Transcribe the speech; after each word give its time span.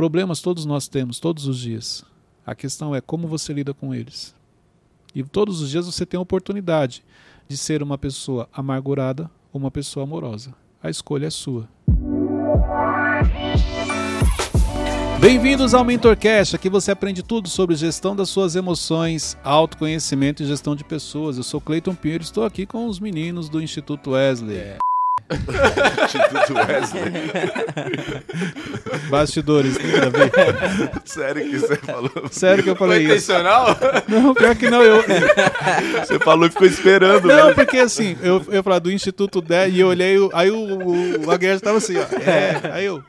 Problemas 0.00 0.40
todos 0.40 0.64
nós 0.64 0.88
temos, 0.88 1.20
todos 1.20 1.46
os 1.46 1.58
dias. 1.58 2.02
A 2.46 2.54
questão 2.54 2.94
é 2.94 3.02
como 3.02 3.28
você 3.28 3.52
lida 3.52 3.74
com 3.74 3.94
eles. 3.94 4.34
E 5.14 5.22
todos 5.22 5.60
os 5.60 5.68
dias 5.68 5.84
você 5.84 6.06
tem 6.06 6.16
a 6.16 6.22
oportunidade 6.22 7.04
de 7.46 7.54
ser 7.54 7.82
uma 7.82 7.98
pessoa 7.98 8.48
amargurada 8.50 9.30
ou 9.52 9.60
uma 9.60 9.70
pessoa 9.70 10.04
amorosa. 10.04 10.54
A 10.82 10.88
escolha 10.88 11.26
é 11.26 11.30
sua. 11.30 11.68
Bem-vindos 15.20 15.74
ao 15.74 15.84
MentorCast, 15.84 16.56
aqui 16.56 16.70
você 16.70 16.90
aprende 16.90 17.22
tudo 17.22 17.50
sobre 17.50 17.76
gestão 17.76 18.16
das 18.16 18.30
suas 18.30 18.56
emoções, 18.56 19.36
autoconhecimento 19.44 20.42
e 20.42 20.46
gestão 20.46 20.74
de 20.74 20.82
pessoas. 20.82 21.36
Eu 21.36 21.42
sou 21.42 21.60
Cleiton 21.60 21.94
Pinheiro 21.94 22.22
e 22.22 22.24
estou 22.24 22.46
aqui 22.46 22.64
com 22.64 22.86
os 22.86 22.98
meninos 22.98 23.50
do 23.50 23.60
Instituto 23.60 24.12
Wesley. 24.12 24.56
É. 24.56 24.78
Instituto 25.30 26.54
Wesley. 26.54 27.12
Bastidores, 29.10 29.76
nada 29.78 30.06
a 30.06 30.10
ver. 30.10 31.00
Sério 31.04 31.50
que 31.50 31.58
você 31.58 31.76
falou? 31.76 32.10
Sério 32.30 32.64
que 32.64 32.70
eu 32.70 32.76
falei 32.76 33.06
Foi 33.06 33.16
isso. 33.16 33.32
intencional? 33.32 33.76
Não, 34.08 34.34
pior 34.34 34.56
que 34.56 34.68
não, 34.70 34.82
eu. 34.82 35.02
Você 36.04 36.18
falou 36.18 36.46
e 36.46 36.50
ficou 36.50 36.66
esperando. 36.66 37.26
Não, 37.28 37.48
né? 37.48 37.54
porque 37.54 37.78
assim, 37.78 38.16
eu, 38.22 38.44
eu 38.50 38.62
falar 38.62 38.78
do 38.80 38.90
Instituto 38.90 39.40
10 39.40 39.74
e 39.74 39.80
eu 39.80 39.88
olhei, 39.88 40.18
o- 40.18 40.30
aí 40.32 40.50
o, 40.50 40.56
o, 40.56 41.26
o 41.26 41.30
Aguiar 41.30 41.60
tava 41.60 41.78
assim, 41.78 41.94
ó. 41.96 42.02
É, 42.20 42.72
aí 42.72 42.84
eu. 42.86 43.02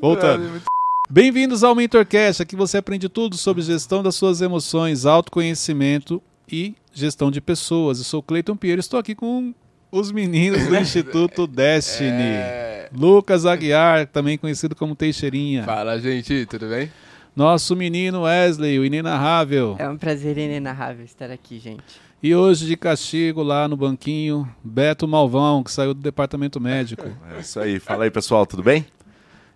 Voltando. 0.00 0.62
Bem-vindos 1.10 1.62
ao 1.62 1.74
MentorCast, 1.74 2.42
aqui 2.42 2.56
você 2.56 2.78
aprende 2.78 3.08
tudo 3.08 3.36
sobre 3.36 3.62
gestão 3.62 4.02
das 4.02 4.14
suas 4.16 4.40
emoções, 4.40 5.04
autoconhecimento 5.06 6.20
e 6.50 6.74
gestão 6.92 7.30
de 7.30 7.40
pessoas. 7.40 7.98
Eu 7.98 8.04
sou 8.04 8.20
o 8.20 8.22
Cleiton 8.22 8.56
Pinheiro, 8.56 8.80
estou 8.80 8.98
aqui 8.98 9.14
com 9.14 9.54
os 9.94 10.10
meninos 10.10 10.66
do 10.66 10.74
Instituto 10.76 11.46
Destiny. 11.46 12.10
É... 12.10 12.88
Lucas 12.92 13.46
Aguiar, 13.46 14.06
também 14.08 14.36
conhecido 14.36 14.74
como 14.74 14.94
Teixeirinha. 14.94 15.62
Fala, 15.62 15.98
gente, 15.98 16.46
tudo 16.46 16.68
bem? 16.68 16.90
Nosso 17.34 17.74
menino 17.74 18.22
Wesley, 18.22 18.78
o 18.78 18.84
inenarrável. 18.84 19.76
É 19.78 19.88
um 19.88 19.96
prazer 19.96 20.36
inenarrável 20.36 21.04
estar 21.04 21.30
aqui, 21.30 21.58
gente. 21.58 21.82
E 22.22 22.34
hoje 22.34 22.66
de 22.66 22.76
castigo 22.76 23.42
lá 23.42 23.68
no 23.68 23.76
banquinho, 23.76 24.48
Beto 24.62 25.06
Malvão, 25.06 25.62
que 25.62 25.70
saiu 25.70 25.94
do 25.94 26.00
departamento 26.00 26.60
médico. 26.60 27.08
É 27.36 27.40
isso 27.40 27.60
aí. 27.60 27.78
Fala 27.78 28.04
aí, 28.04 28.10
pessoal, 28.10 28.46
tudo 28.46 28.62
bem? 28.62 28.86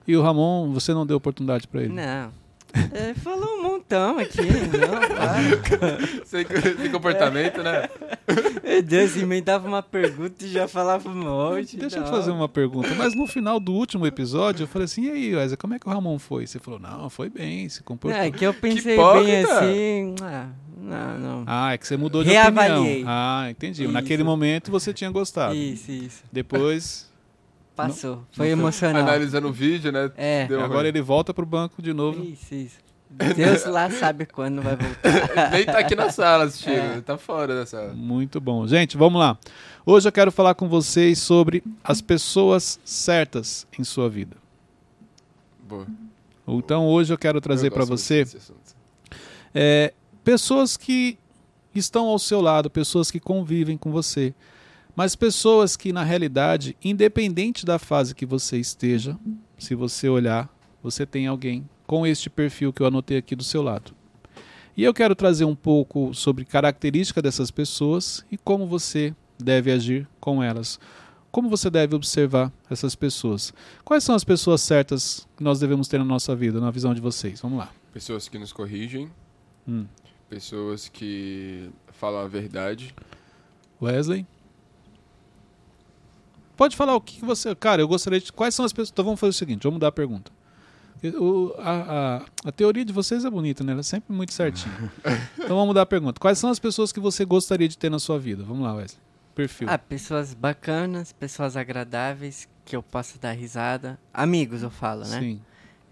E 0.06 0.16
o 0.16 0.22
Ramon, 0.22 0.72
você 0.72 0.92
não 0.92 1.06
deu 1.06 1.16
oportunidade 1.16 1.66
pra 1.66 1.82
ele? 1.82 1.92
Não. 1.92 2.30
Ele 2.92 3.14
falou 3.14 3.58
um 3.58 3.62
montão 3.62 4.18
aqui. 4.18 4.42
Não. 4.42 4.98
Sem, 6.24 6.44
sem 6.76 6.90
comportamento, 6.92 7.62
né? 7.62 7.88
Meu 8.62 8.82
Deus, 8.82 9.16
emendava 9.16 9.66
uma 9.66 9.82
pergunta 9.82 10.44
e 10.44 10.48
já 10.48 10.68
falava 10.68 11.08
um 11.08 11.14
monte. 11.14 11.76
Deixa 11.76 11.98
eu 11.98 12.04
te 12.04 12.10
fazer 12.10 12.30
uma 12.30 12.48
pergunta. 12.48 12.94
Mas 12.94 13.14
no 13.14 13.26
final 13.26 13.58
do 13.58 13.72
último 13.72 14.06
episódio, 14.06 14.64
eu 14.64 14.68
falei 14.68 14.84
assim: 14.84 15.04
e 15.06 15.10
aí, 15.10 15.34
Wesley, 15.34 15.56
como 15.56 15.74
é 15.74 15.78
que 15.78 15.88
o 15.88 15.90
Ramon 15.90 16.18
foi? 16.18 16.46
Você 16.46 16.58
falou: 16.58 16.78
não, 16.78 17.08
foi 17.08 17.30
bem, 17.30 17.68
se 17.68 17.82
comportou. 17.82 18.20
É 18.20 18.30
que 18.30 18.44
eu 18.44 18.52
pensei 18.52 18.94
hipócrita. 18.94 19.24
bem 19.26 19.44
assim. 19.44 20.14
Ah, 20.22 20.48
não, 20.80 21.18
não. 21.18 21.44
Ah, 21.46 21.72
é 21.72 21.78
que 21.78 21.86
você 21.86 21.96
mudou 21.96 22.22
de 22.22 22.30
Reavaliei. 22.30 22.92
opinião. 22.92 23.04
Ah, 23.08 23.46
entendi. 23.50 23.84
Isso. 23.84 23.92
Naquele 23.92 24.22
momento 24.22 24.70
você 24.70 24.92
tinha 24.92 25.10
gostado. 25.10 25.54
Isso, 25.54 25.90
isso. 25.90 26.22
Depois, 26.30 27.07
Passou. 27.86 28.24
Foi 28.32 28.48
emocional. 28.48 29.02
Analisando 29.02 29.48
o 29.48 29.52
vídeo, 29.52 29.92
né? 29.92 30.10
É. 30.16 30.46
Deu 30.46 30.60
agora 30.60 30.80
ruim. 30.80 30.88
ele 30.88 31.00
volta 31.00 31.32
pro 31.32 31.46
banco 31.46 31.80
de 31.80 31.92
novo. 31.92 32.22
Isso, 32.24 32.54
isso. 32.54 32.76
Deus 33.36 33.64
lá 33.64 33.88
sabe 33.90 34.26
quando 34.26 34.60
vai 34.60 34.76
voltar. 34.76 35.50
Nem 35.52 35.64
tá 35.64 35.78
aqui 35.78 35.94
na 35.94 36.10
sala 36.10 36.44
assistindo, 36.44 36.98
É. 36.98 37.00
tá 37.00 37.16
fora 37.16 37.54
da 37.54 37.64
sala. 37.64 37.94
Muito 37.94 38.40
bom. 38.40 38.66
Gente, 38.66 38.96
vamos 38.96 39.18
lá. 39.18 39.38
Hoje 39.86 40.08
eu 40.08 40.12
quero 40.12 40.30
falar 40.30 40.54
com 40.54 40.68
vocês 40.68 41.18
sobre 41.18 41.62
as 41.82 42.02
pessoas 42.02 42.78
certas 42.84 43.66
em 43.78 43.84
sua 43.84 44.10
vida. 44.10 44.36
Boa. 45.66 45.86
Então 46.46 46.86
hoje 46.86 47.12
eu 47.12 47.18
quero 47.18 47.40
trazer 47.40 47.70
para 47.70 47.84
você 47.84 48.26
é, 49.54 49.92
pessoas 50.24 50.76
que 50.76 51.18
estão 51.74 52.06
ao 52.06 52.18
seu 52.18 52.40
lado, 52.40 52.68
pessoas 52.68 53.10
que 53.10 53.20
convivem 53.20 53.76
com 53.78 53.90
você, 53.90 54.34
mas 54.98 55.14
pessoas 55.14 55.76
que 55.76 55.92
na 55.92 56.02
realidade, 56.02 56.76
independente 56.82 57.64
da 57.64 57.78
fase 57.78 58.16
que 58.16 58.26
você 58.26 58.58
esteja, 58.58 59.16
se 59.56 59.72
você 59.76 60.08
olhar, 60.08 60.52
você 60.82 61.06
tem 61.06 61.28
alguém 61.28 61.68
com 61.86 62.04
este 62.04 62.28
perfil 62.28 62.72
que 62.72 62.82
eu 62.82 62.86
anotei 62.88 63.16
aqui 63.16 63.36
do 63.36 63.44
seu 63.44 63.62
lado. 63.62 63.92
E 64.76 64.82
eu 64.82 64.92
quero 64.92 65.14
trazer 65.14 65.44
um 65.44 65.54
pouco 65.54 66.12
sobre 66.12 66.44
característica 66.44 67.22
dessas 67.22 67.48
pessoas 67.48 68.26
e 68.28 68.36
como 68.36 68.66
você 68.66 69.14
deve 69.38 69.70
agir 69.70 70.04
com 70.18 70.42
elas. 70.42 70.80
Como 71.30 71.48
você 71.48 71.70
deve 71.70 71.94
observar 71.94 72.52
essas 72.68 72.96
pessoas? 72.96 73.54
Quais 73.84 74.02
são 74.02 74.16
as 74.16 74.24
pessoas 74.24 74.62
certas 74.62 75.28
que 75.36 75.44
nós 75.44 75.60
devemos 75.60 75.86
ter 75.86 75.98
na 75.98 76.04
nossa 76.04 76.34
vida, 76.34 76.58
na 76.58 76.72
visão 76.72 76.92
de 76.92 77.00
vocês? 77.00 77.40
Vamos 77.40 77.58
lá. 77.60 77.70
Pessoas 77.92 78.28
que 78.28 78.36
nos 78.36 78.52
corrigem, 78.52 79.08
Hum. 79.68 79.86
pessoas 80.28 80.88
que 80.88 81.70
falam 81.92 82.20
a 82.20 82.26
verdade. 82.26 82.92
Wesley? 83.80 84.26
Pode 86.58 86.76
falar 86.76 86.94
o 86.94 87.00
que 87.00 87.20
que 87.20 87.24
você. 87.24 87.54
Cara, 87.54 87.80
eu 87.80 87.88
gostaria 87.88 88.20
de. 88.20 88.30
Quais 88.32 88.54
são 88.54 88.64
as 88.66 88.72
pessoas. 88.72 88.90
Então 88.90 89.04
vamos 89.04 89.18
fazer 89.20 89.30
o 89.30 89.32
seguinte: 89.32 89.62
vamos 89.62 89.76
mudar 89.76 89.88
a 89.88 89.92
pergunta. 89.92 90.30
O- 91.18 91.54
a, 91.58 92.16
a- 92.18 92.48
a 92.48 92.52
teoria 92.52 92.84
de 92.84 92.92
vocês 92.92 93.24
é 93.24 93.30
bonita, 93.30 93.62
né? 93.62 93.70
Ela 93.70 93.80
é 93.80 93.84
sempre 93.84 94.12
muito 94.12 94.32
certinha. 94.34 94.74
então 95.38 95.50
vamos 95.56 95.68
mudar 95.68 95.82
a 95.82 95.86
pergunta. 95.86 96.18
Quais 96.20 96.36
são 96.38 96.50
as 96.50 96.58
pessoas 96.58 96.90
que 96.92 96.98
você 97.00 97.24
gostaria 97.24 97.68
de 97.68 97.78
ter 97.78 97.88
na 97.88 98.00
sua 98.00 98.18
vida? 98.18 98.42
Vamos 98.42 98.64
lá, 98.64 98.74
Wesley. 98.74 99.00
Perfil. 99.34 99.68
Ah, 99.70 99.78
pessoas 99.78 100.34
bacanas, 100.34 101.12
pessoas 101.12 101.56
agradáveis, 101.56 102.48
que 102.64 102.74
eu 102.74 102.82
possa 102.82 103.16
dar 103.20 103.30
risada. 103.30 103.96
Amigos, 104.12 104.64
eu 104.64 104.70
falo, 104.70 105.04
né? 105.04 105.20
Sim. 105.20 105.40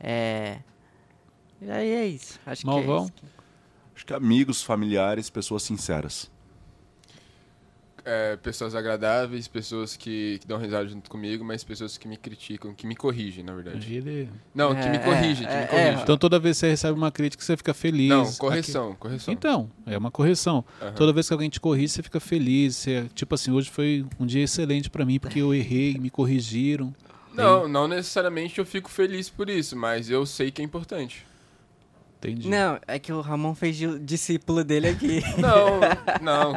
É. 0.00 0.59
E 1.62 1.71
aí 1.71 1.88
é 1.91 2.06
isso. 2.09 2.41
Acho 2.44 2.66
Malvão? 2.66 3.06
que 3.09 3.12
é 3.25 3.26
isso. 3.28 3.34
Acho 3.94 4.06
que 4.06 4.12
amigos, 4.12 4.62
familiares, 4.65 5.31
pessoas 5.31 5.62
sinceras. 5.62 6.28
É, 8.09 8.37
pessoas 8.37 8.72
agradáveis, 8.77 9.49
pessoas 9.49 9.97
que, 9.97 10.39
que 10.41 10.47
dão 10.47 10.59
risada 10.59 10.87
junto 10.87 11.11
comigo, 11.11 11.44
mas 11.44 11.65
pessoas 11.65 11.99
que 11.99 12.06
me 12.06 12.17
criticam, 12.17 12.72
que 12.72 12.87
me 12.87 12.94
corrigem, 12.94 13.43
na 13.43 13.53
verdade. 13.53 13.93
Ele- 13.97 14.28
Não, 14.55 14.72
que 14.77 14.89
me 14.89 14.97
É, 14.97 14.99
corrigem, 15.00 15.44
que 15.44 15.53
é, 15.53 15.56
me 15.56 15.65
é. 15.65 15.67
corrigem. 15.67 16.03
Então 16.03 16.17
toda 16.17 16.39
vez 16.39 16.56
que 16.56 16.61
você 16.61 16.69
recebe 16.69 16.97
uma 16.97 17.11
crítica, 17.11 17.43
você 17.43 17.56
fica 17.56 17.75
feliz. 17.75 18.09
Não, 18.09 18.22
Aqui- 18.22 18.39
correção, 18.39 18.94
correção. 18.94 19.34
Então, 19.34 19.69
é 19.84 19.99
uma 19.99 20.12
correção. 20.12 20.65
Aham. 20.81 20.93
Toda 20.93 21.12
vez 21.12 21.27
que 21.27 21.33
alguém 21.33 21.50
te 21.50 21.59
corrige, 21.59 21.89
você 21.89 22.03
fica 22.05 22.21
feliz. 22.21 22.77
Você, 22.77 23.09
tipo 23.12 23.34
assim, 23.34 23.50
hoje 23.50 23.69
foi 23.71 24.06
um 24.21 24.25
dia 24.25 24.44
excelente 24.44 24.88
pra 24.88 25.05
mim 25.05 25.19
porque 25.19 25.41
eu 25.41 25.53
errei, 25.53 25.99
me 25.99 26.09
corrigiram. 26.09 26.94
Não, 27.34 27.67
não 27.67 27.88
necessariamente 27.88 28.61
eu 28.61 28.65
fico 28.65 28.88
feliz 28.88 29.28
por 29.28 29.50
isso, 29.50 29.75
mas 29.77 30.09
eu 30.09 30.25
sei 30.25 30.53
que 30.53 30.62
é 30.62 30.65
importante. 30.65 31.27
Entendi. 32.19 32.49
Não, 32.49 32.78
é 32.87 32.99
que 33.00 33.12
o 33.12 33.21
Ramon 33.21 33.55
fez 33.55 33.77
de- 33.77 33.99
discípulo 33.99 34.62
dele 34.62 34.88
aqui. 34.88 35.21
Não, 35.38 35.81
não. 36.23 36.55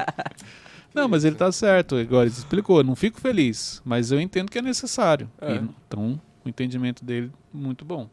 Não, 0.94 1.08
mas 1.08 1.24
ele 1.24 1.36
tá 1.36 1.52
certo. 1.52 1.96
Agora 1.96 2.26
ele 2.28 2.34
explicou. 2.36 2.84
Não 2.84 2.96
fico 2.96 3.20
feliz, 3.22 3.82
mas 3.86 4.12
eu 4.12 4.20
entendo 4.20 4.50
que 4.50 4.58
é 4.58 4.62
necessário. 4.62 5.30
É. 5.40 5.56
E, 5.56 5.58
então, 5.88 6.20
o 6.44 6.50
entendimento 6.50 7.06
dele 7.06 7.32
muito 7.54 7.86
bom. 7.86 8.10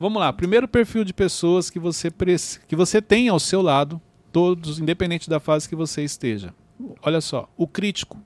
Vamos 0.00 0.20
lá. 0.20 0.32
Primeiro 0.32 0.66
perfil 0.68 1.04
de 1.04 1.12
pessoas 1.12 1.70
que 1.70 1.78
você 1.78 2.10
preci- 2.10 2.60
que 2.66 2.76
você 2.76 3.00
tem 3.02 3.28
ao 3.28 3.38
seu 3.40 3.62
lado, 3.62 4.00
todos, 4.32 4.78
independente 4.78 5.28
da 5.30 5.40
fase 5.40 5.68
que 5.68 5.74
você 5.76 6.02
esteja. 6.02 6.54
Olha 7.02 7.20
só, 7.20 7.48
o 7.56 7.66
crítico. 7.66 8.16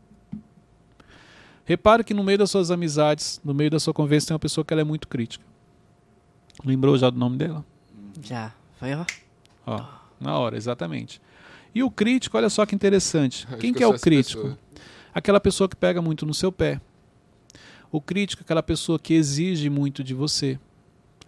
Repare 1.64 2.02
que 2.04 2.12
no 2.12 2.24
meio 2.24 2.38
das 2.38 2.50
suas 2.50 2.70
amizades, 2.70 3.40
no 3.44 3.54
meio 3.54 3.70
da 3.70 3.78
sua 3.78 3.94
conversa, 3.94 4.28
tem 4.28 4.34
uma 4.34 4.38
pessoa 4.40 4.64
que 4.64 4.74
ela 4.74 4.80
é 4.80 4.84
muito 4.84 5.06
crítica. 5.08 5.44
Lembrou 6.64 6.98
já 6.98 7.08
do 7.08 7.18
nome 7.18 7.36
dela? 7.38 7.64
Já. 8.20 8.52
Foi, 8.78 8.92
ó. 8.94 9.04
Ó, 9.66 9.84
na 10.20 10.36
hora, 10.38 10.56
exatamente. 10.56 11.20
E 11.74 11.82
o 11.82 11.90
crítico, 11.90 12.36
olha 12.36 12.50
só 12.50 12.66
que 12.66 12.74
interessante. 12.74 13.46
Acho 13.48 13.56
Quem 13.58 13.72
que 13.72 13.82
é 13.82 13.86
o 13.86 13.98
crítico? 13.98 14.42
pessoa. 14.42 14.58
Aquela 15.14 15.40
pessoa 15.40 15.68
que 15.68 15.76
pega 15.76 16.00
muito 16.02 16.24
no 16.26 16.34
seu 16.34 16.50
pé. 16.52 16.80
O 17.90 18.00
crítico 18.00 18.42
é 18.42 18.44
aquela 18.44 18.62
pessoa 18.62 18.98
que 18.98 19.14
exige 19.14 19.68
muito 19.68 20.02
de 20.02 20.14
você. 20.14 20.58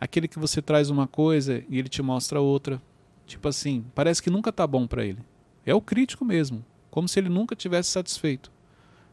Aquele 0.00 0.26
que 0.28 0.38
você 0.38 0.60
traz 0.62 0.90
uma 0.90 1.06
coisa 1.06 1.62
e 1.68 1.78
ele 1.78 1.88
te 1.88 2.02
mostra 2.02 2.40
outra. 2.40 2.80
Tipo 3.26 3.48
assim, 3.48 3.84
parece 3.94 4.22
que 4.22 4.30
nunca 4.30 4.52
tá 4.52 4.66
bom 4.66 4.86
pra 4.86 5.04
ele. 5.04 5.18
É 5.64 5.74
o 5.74 5.80
crítico 5.80 6.24
mesmo, 6.24 6.64
como 6.90 7.08
se 7.08 7.18
ele 7.18 7.28
nunca 7.28 7.56
tivesse 7.56 7.90
satisfeito. 7.90 8.52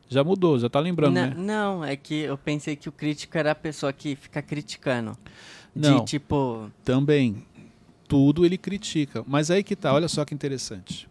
Já 0.10 0.24
mudou, 0.24 0.60
já 0.60 0.70
tá 0.70 0.80
lembrando, 0.80 1.14
Na- 1.14 1.28
né? 1.28 1.36
Não, 1.38 1.84
é 1.86 1.96
que 1.96 2.16
eu 2.16 2.38
pensei 2.38 2.76
que 2.76 2.90
o 2.90 2.92
crítico 2.92 3.38
era 3.38 3.52
a 3.52 3.56
pessoa 3.56 3.94
que 3.94 4.16
fica 4.18 4.42
criticando. 4.42 5.18
Não. 5.74 6.00
De 6.00 6.06
tipo. 6.06 6.70
Também. 6.84 7.46
Tudo 8.08 8.46
ele 8.46 8.58
critica. 8.58 9.24
Mas 9.26 9.50
aí 9.50 9.64
que 9.64 9.74
tá, 9.74 9.94
olha 9.94 10.10
só 10.10 10.26
que 10.26 10.34
interessante. 10.34 11.08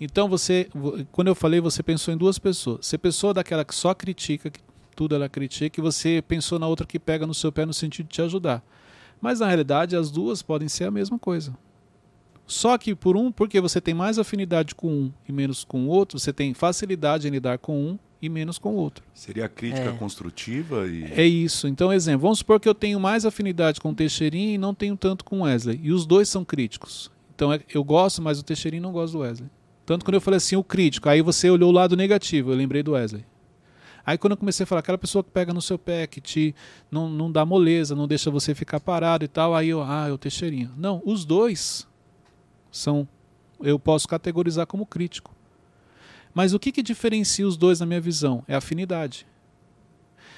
Então 0.00 0.28
você, 0.28 0.68
vo- 0.74 1.04
quando 1.12 1.28
eu 1.28 1.34
falei, 1.34 1.60
você 1.60 1.82
pensou 1.82 2.12
em 2.12 2.16
duas 2.16 2.38
pessoas. 2.38 2.86
Você 2.86 2.98
pensou 2.98 3.32
daquela 3.32 3.64
que 3.64 3.74
só 3.74 3.94
critica, 3.94 4.50
que 4.50 4.60
tudo 4.94 5.14
ela 5.14 5.28
critica, 5.28 5.80
e 5.80 5.82
você 5.82 6.22
pensou 6.26 6.58
na 6.58 6.66
outra 6.66 6.86
que 6.86 6.98
pega 6.98 7.26
no 7.26 7.34
seu 7.34 7.50
pé 7.52 7.64
no 7.66 7.72
sentido 7.74 8.06
de 8.06 8.12
te 8.14 8.22
ajudar. 8.22 8.62
Mas 9.20 9.40
na 9.40 9.46
realidade 9.46 9.96
as 9.96 10.10
duas 10.10 10.42
podem 10.42 10.68
ser 10.68 10.84
a 10.84 10.90
mesma 10.90 11.18
coisa. 11.18 11.56
Só 12.46 12.78
que 12.78 12.94
por 12.94 13.16
um, 13.16 13.32
porque 13.32 13.60
você 13.60 13.80
tem 13.80 13.92
mais 13.94 14.18
afinidade 14.18 14.74
com 14.74 14.88
um 14.88 15.12
e 15.28 15.32
menos 15.32 15.64
com 15.64 15.84
o 15.86 15.88
outro, 15.88 16.18
você 16.18 16.32
tem 16.32 16.54
facilidade 16.54 17.26
em 17.26 17.30
lidar 17.30 17.58
com 17.58 17.76
um 17.78 17.98
e 18.22 18.28
menos 18.28 18.56
com 18.58 18.74
o 18.74 18.76
outro. 18.76 19.04
Seria 19.14 19.46
a 19.46 19.48
crítica 19.48 19.88
É. 19.88 19.92
construtiva 19.92 20.86
e. 20.86 21.04
É 21.12 21.26
isso. 21.26 21.66
Então, 21.66 21.92
exemplo, 21.92 22.20
vamos 22.22 22.38
supor 22.38 22.60
que 22.60 22.68
eu 22.68 22.74
tenho 22.74 23.00
mais 23.00 23.24
afinidade 23.26 23.80
com 23.80 23.90
o 23.90 23.94
Teixeirinho 23.94 24.50
e 24.54 24.58
não 24.58 24.72
tenho 24.74 24.96
tanto 24.96 25.24
com 25.24 25.40
o 25.40 25.42
Wesley. 25.42 25.80
E 25.82 25.90
os 25.92 26.06
dois 26.06 26.28
são 26.28 26.44
críticos. 26.44 27.10
Então, 27.34 27.52
é- 27.52 27.60
eu 27.74 27.82
gosto, 27.82 28.22
mas 28.22 28.38
o 28.38 28.42
Teixeirinho 28.44 28.82
não 28.82 28.92
gosta 28.92 29.16
do 29.18 29.22
Wesley. 29.22 29.50
Tanto 29.86 30.04
quando 30.04 30.16
eu 30.16 30.20
falei 30.20 30.36
assim, 30.36 30.56
o 30.56 30.64
crítico, 30.64 31.08
aí 31.08 31.22
você 31.22 31.48
olhou 31.48 31.70
o 31.70 31.72
lado 31.72 31.96
negativo, 31.96 32.50
eu 32.50 32.56
lembrei 32.56 32.82
do 32.82 32.92
Wesley. 32.92 33.24
Aí 34.04 34.18
quando 34.18 34.32
eu 34.32 34.36
comecei 34.36 34.64
a 34.64 34.66
falar, 34.66 34.80
aquela 34.80 34.98
pessoa 34.98 35.24
que 35.24 35.30
pega 35.30 35.54
no 35.54 35.62
seu 35.62 35.78
pé, 35.78 36.06
que 36.06 36.20
te 36.20 36.54
não, 36.90 37.08
não 37.08 37.30
dá 37.30 37.44
moleza, 37.44 37.94
não 37.94 38.06
deixa 38.06 38.30
você 38.30 38.54
ficar 38.54 38.80
parado 38.80 39.24
e 39.24 39.28
tal, 39.28 39.54
aí 39.54 39.68
eu, 39.68 39.82
ah, 39.82 40.06
é 40.08 40.12
o 40.12 40.18
Teixeirinho. 40.18 40.72
Não, 40.76 41.00
os 41.04 41.24
dois 41.24 41.86
são, 42.70 43.08
eu 43.60 43.78
posso 43.78 44.06
categorizar 44.06 44.66
como 44.66 44.84
crítico. 44.84 45.34
Mas 46.34 46.52
o 46.52 46.58
que, 46.58 46.70
que 46.70 46.82
diferencia 46.82 47.46
os 47.46 47.56
dois 47.56 47.80
na 47.80 47.86
minha 47.86 48.00
visão? 48.00 48.44
É 48.46 48.54
afinidade. 48.54 49.26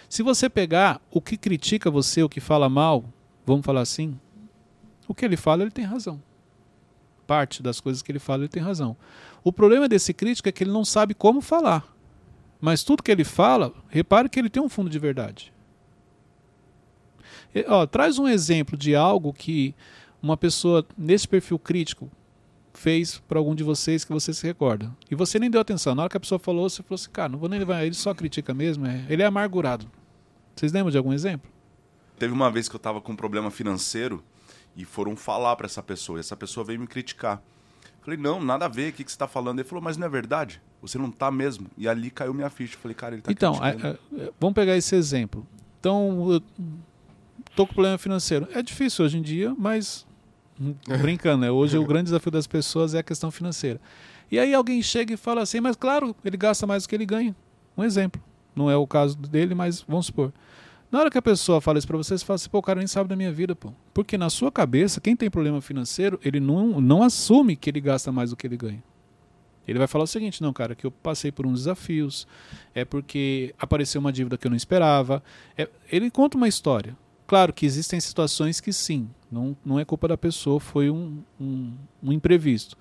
Se 0.08 0.22
você 0.22 0.48
pegar 0.48 1.00
o 1.10 1.20
que 1.20 1.36
critica 1.36 1.90
você, 1.90 2.22
o 2.22 2.28
que 2.28 2.40
fala 2.40 2.68
mal, 2.68 3.04
vamos 3.44 3.66
falar 3.66 3.80
assim, 3.80 4.18
o 5.06 5.14
que 5.14 5.24
ele 5.24 5.36
fala, 5.36 5.62
ele 5.62 5.70
tem 5.70 5.84
razão. 5.84 6.22
Parte 7.26 7.62
das 7.62 7.80
coisas 7.80 8.00
que 8.00 8.10
ele 8.10 8.18
fala, 8.18 8.42
ele 8.42 8.48
tem 8.48 8.62
razão. 8.62 8.96
O 9.44 9.52
problema 9.52 9.88
desse 9.88 10.12
crítico 10.12 10.48
é 10.48 10.52
que 10.52 10.64
ele 10.64 10.70
não 10.70 10.84
sabe 10.84 11.14
como 11.14 11.40
falar. 11.40 11.86
Mas 12.60 12.82
tudo 12.82 13.02
que 13.02 13.10
ele 13.10 13.24
fala, 13.24 13.72
repare 13.88 14.28
que 14.28 14.38
ele 14.38 14.50
tem 14.50 14.62
um 14.62 14.68
fundo 14.68 14.90
de 14.90 14.98
verdade. 14.98 15.52
E, 17.54 17.64
ó, 17.68 17.86
traz 17.86 18.18
um 18.18 18.26
exemplo 18.28 18.76
de 18.76 18.94
algo 18.94 19.32
que 19.32 19.74
uma 20.22 20.36
pessoa 20.36 20.84
nesse 20.96 21.26
perfil 21.26 21.58
crítico 21.58 22.10
fez 22.74 23.18
para 23.26 23.38
algum 23.38 23.54
de 23.54 23.62
vocês 23.64 24.04
que 24.04 24.12
você 24.12 24.32
se 24.34 24.46
recorda. 24.46 24.94
E 25.10 25.14
você 25.14 25.38
nem 25.38 25.50
deu 25.50 25.60
atenção. 25.60 25.94
Na 25.94 26.02
hora 26.02 26.10
que 26.10 26.16
a 26.16 26.20
pessoa 26.20 26.38
falou, 26.38 26.68
você 26.68 26.82
falou 26.82 26.96
assim, 26.96 27.10
cara, 27.10 27.28
não 27.28 27.38
vou 27.38 27.48
nem 27.48 27.58
levar, 27.58 27.84
ele 27.84 27.94
só 27.94 28.12
critica 28.14 28.52
mesmo, 28.52 28.86
é- 28.86 29.04
ele 29.08 29.22
é 29.22 29.26
amargurado. 29.26 29.90
Vocês 30.54 30.72
lembram 30.72 30.90
de 30.90 30.98
algum 30.98 31.12
exemplo? 31.12 31.50
Teve 32.18 32.32
uma 32.32 32.50
vez 32.50 32.68
que 32.68 32.74
eu 32.74 32.80
tava 32.80 33.00
com 33.00 33.12
um 33.12 33.16
problema 33.16 33.50
financeiro 33.50 34.22
e 34.76 34.84
foram 34.84 35.16
falar 35.16 35.54
pra 35.56 35.66
essa 35.66 35.82
pessoa. 35.82 36.18
E 36.18 36.20
essa 36.20 36.36
pessoa 36.36 36.64
veio 36.64 36.80
me 36.80 36.86
criticar. 36.86 37.40
Falei, 38.02 38.18
não, 38.18 38.42
nada 38.42 38.64
a 38.64 38.68
ver, 38.68 38.90
o 38.90 38.92
que, 38.94 39.04
que 39.04 39.12
você 39.12 39.18
tá 39.18 39.28
falando? 39.28 39.58
Ele 39.58 39.68
falou, 39.68 39.82
mas 39.84 39.96
não 39.96 40.06
é 40.06 40.10
verdade? 40.10 40.60
Você 40.80 40.96
não 40.98 41.10
tá 41.10 41.30
mesmo. 41.30 41.66
E 41.76 41.86
ali 41.88 42.10
caiu 42.10 42.32
minha 42.32 42.48
ficha. 42.48 42.74
Eu 42.74 42.78
falei, 42.80 42.94
cara, 42.94 43.14
ele 43.14 43.22
tá 43.22 43.30
então, 43.32 43.54
a- 43.60 43.68
a- 43.70 44.30
vamos 44.40 44.54
pegar 44.54 44.76
esse 44.76 44.94
exemplo. 44.96 45.46
Então, 45.80 46.32
eu 46.32 46.42
tô 47.54 47.66
com 47.66 47.74
problema 47.74 47.98
financeiro. 47.98 48.48
É 48.54 48.62
difícil 48.62 49.04
hoje 49.04 49.18
em 49.18 49.22
dia, 49.22 49.54
mas 49.58 50.06
brincando, 51.00 51.42
né? 51.42 51.50
Hoje 51.50 51.76
o 51.76 51.84
grande 51.84 52.04
desafio 52.04 52.32
das 52.32 52.46
pessoas 52.46 52.94
é 52.94 52.98
a 52.98 53.02
questão 53.02 53.30
financeira. 53.30 53.80
E 54.30 54.38
aí 54.38 54.54
alguém 54.54 54.80
chega 54.82 55.14
e 55.14 55.16
fala 55.16 55.42
assim, 55.42 55.60
mas 55.60 55.76
claro, 55.76 56.14
ele 56.24 56.36
gasta 56.36 56.66
mais 56.66 56.82
do 56.84 56.88
que 56.88 56.94
ele 56.94 57.06
ganha. 57.06 57.34
Um 57.76 57.84
exemplo. 57.84 58.22
Não 58.54 58.70
é 58.70 58.76
o 58.76 58.86
caso 58.86 59.16
dele, 59.16 59.54
mas 59.54 59.82
vamos 59.82 60.06
supor. 60.06 60.32
Na 60.90 61.00
hora 61.00 61.10
que 61.10 61.18
a 61.18 61.22
pessoa 61.22 61.60
fala 61.60 61.78
isso 61.78 61.86
pra 61.86 61.96
você, 61.98 62.16
você 62.16 62.24
fala 62.24 62.36
assim, 62.36 62.48
pô, 62.48 62.58
o 62.58 62.62
cara 62.62 62.78
nem 62.78 62.86
sabe 62.86 63.08
da 63.10 63.16
minha 63.16 63.30
vida, 63.32 63.54
pô. 63.54 63.72
Porque 63.92 64.16
na 64.16 64.30
sua 64.30 64.50
cabeça, 64.50 65.00
quem 65.00 65.14
tem 65.14 65.30
problema 65.30 65.60
financeiro, 65.60 66.18
ele 66.24 66.40
não, 66.40 66.80
não 66.80 67.02
assume 67.02 67.56
que 67.56 67.68
ele 67.68 67.80
gasta 67.80 68.10
mais 68.10 68.30
do 68.30 68.36
que 68.36 68.46
ele 68.46 68.56
ganha. 68.56 68.82
Ele 69.66 69.78
vai 69.78 69.86
falar 69.86 70.04
o 70.04 70.06
seguinte, 70.06 70.40
não, 70.40 70.50
cara, 70.50 70.74
que 70.74 70.86
eu 70.86 70.90
passei 70.90 71.30
por 71.30 71.46
uns 71.46 71.60
desafios, 71.60 72.26
é 72.74 72.86
porque 72.86 73.54
apareceu 73.58 74.00
uma 74.00 74.10
dívida 74.10 74.38
que 74.38 74.46
eu 74.46 74.50
não 74.50 74.56
esperava. 74.56 75.22
É- 75.58 75.68
ele 75.92 76.10
conta 76.10 76.38
uma 76.38 76.48
história. 76.48 76.96
Claro 77.26 77.52
que 77.52 77.66
existem 77.66 78.00
situações 78.00 78.58
que 78.58 78.72
sim, 78.72 79.10
não, 79.30 79.54
não 79.62 79.78
é 79.78 79.84
culpa 79.84 80.08
da 80.08 80.16
pessoa, 80.16 80.58
foi 80.58 80.88
um, 80.88 81.22
um, 81.38 81.74
um 82.02 82.12
imprevisto. 82.12 82.78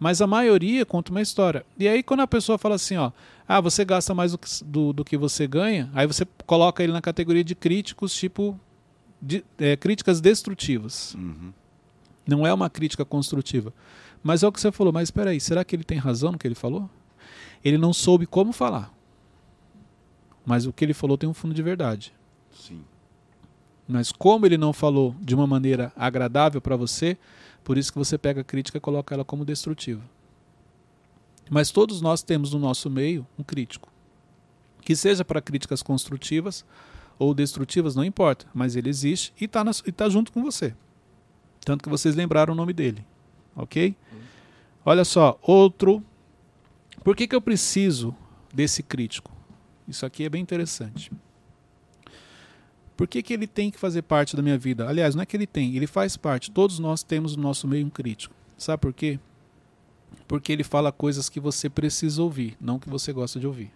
Mas 0.00 0.22
a 0.22 0.26
maioria 0.26 0.86
conta 0.86 1.10
uma 1.10 1.20
história. 1.20 1.64
E 1.78 1.86
aí, 1.86 2.02
quando 2.02 2.20
a 2.20 2.26
pessoa 2.26 2.56
fala 2.56 2.76
assim, 2.76 2.96
ó, 2.96 3.12
ah, 3.46 3.60
você 3.60 3.84
gasta 3.84 4.14
mais 4.14 4.32
do 4.32 4.38
que, 4.38 4.48
do, 4.64 4.92
do 4.94 5.04
que 5.04 5.14
você 5.14 5.46
ganha, 5.46 5.90
aí 5.92 6.06
você 6.06 6.26
coloca 6.46 6.82
ele 6.82 6.90
na 6.90 7.02
categoria 7.02 7.44
de 7.44 7.54
críticos, 7.54 8.14
tipo, 8.14 8.58
de, 9.20 9.44
é, 9.58 9.76
críticas 9.76 10.18
destrutivas. 10.18 11.14
Uhum. 11.14 11.52
Não 12.26 12.46
é 12.46 12.54
uma 12.54 12.70
crítica 12.70 13.04
construtiva. 13.04 13.74
Mas 14.22 14.42
é 14.42 14.48
o 14.48 14.52
que 14.52 14.58
você 14.58 14.72
falou, 14.72 14.90
mas 14.90 15.08
espera 15.08 15.30
aí, 15.30 15.40
será 15.40 15.62
que 15.64 15.76
ele 15.76 15.84
tem 15.84 15.98
razão 15.98 16.32
no 16.32 16.38
que 16.38 16.46
ele 16.46 16.54
falou? 16.54 16.88
Ele 17.62 17.76
não 17.76 17.92
soube 17.92 18.24
como 18.26 18.52
falar. 18.52 18.90
Mas 20.46 20.64
o 20.64 20.72
que 20.72 20.82
ele 20.82 20.94
falou 20.94 21.18
tem 21.18 21.28
um 21.28 21.34
fundo 21.34 21.52
de 21.52 21.62
verdade. 21.62 22.14
Sim. 22.50 22.82
Mas 23.86 24.10
como 24.10 24.46
ele 24.46 24.56
não 24.56 24.72
falou 24.72 25.14
de 25.20 25.34
uma 25.34 25.46
maneira 25.46 25.92
agradável 25.94 26.60
para 26.60 26.76
você, 26.76 27.18
por 27.64 27.78
isso 27.78 27.92
que 27.92 27.98
você 27.98 28.16
pega 28.16 28.40
a 28.40 28.44
crítica 28.44 28.78
e 28.78 28.80
coloca 28.80 29.14
ela 29.14 29.24
como 29.24 29.44
destrutiva. 29.44 30.02
Mas 31.48 31.70
todos 31.70 32.00
nós 32.00 32.22
temos 32.22 32.52
no 32.52 32.58
nosso 32.58 32.88
meio 32.88 33.26
um 33.38 33.42
crítico. 33.42 33.88
Que 34.82 34.94
seja 34.94 35.24
para 35.24 35.42
críticas 35.42 35.82
construtivas 35.82 36.64
ou 37.18 37.34
destrutivas, 37.34 37.94
não 37.94 38.04
importa, 38.04 38.46
mas 38.54 38.76
ele 38.76 38.88
existe 38.88 39.32
e 39.40 39.44
está 39.44 39.64
tá 39.94 40.08
junto 40.08 40.32
com 40.32 40.42
você. 40.42 40.74
Tanto 41.64 41.82
que 41.82 41.88
vocês 41.90 42.14
lembraram 42.14 42.54
o 42.54 42.56
nome 42.56 42.72
dele. 42.72 43.04
Ok? 43.54 43.94
Olha 44.84 45.04
só, 45.04 45.38
outro. 45.42 46.02
Por 47.04 47.14
que, 47.14 47.26
que 47.26 47.34
eu 47.34 47.40
preciso 47.40 48.14
desse 48.54 48.82
crítico? 48.82 49.30
Isso 49.86 50.06
aqui 50.06 50.24
é 50.24 50.28
bem 50.28 50.40
interessante. 50.40 51.10
Por 53.00 53.08
que, 53.08 53.22
que 53.22 53.32
ele 53.32 53.46
tem 53.46 53.70
que 53.70 53.78
fazer 53.78 54.02
parte 54.02 54.36
da 54.36 54.42
minha 54.42 54.58
vida? 54.58 54.86
Aliás, 54.86 55.14
não 55.14 55.22
é 55.22 55.26
que 55.26 55.34
ele 55.34 55.46
tem, 55.46 55.74
ele 55.74 55.86
faz 55.86 56.18
parte. 56.18 56.50
Todos 56.50 56.78
nós 56.78 57.02
temos 57.02 57.34
no 57.34 57.42
nosso 57.42 57.66
meio 57.66 57.90
crítico. 57.90 58.34
Sabe 58.58 58.78
por 58.78 58.92
quê? 58.92 59.18
Porque 60.28 60.52
ele 60.52 60.62
fala 60.62 60.92
coisas 60.92 61.30
que 61.30 61.40
você 61.40 61.70
precisa 61.70 62.22
ouvir, 62.22 62.58
não 62.60 62.78
que 62.78 62.90
você 62.90 63.10
gosta 63.10 63.40
de 63.40 63.46
ouvir. 63.46 63.72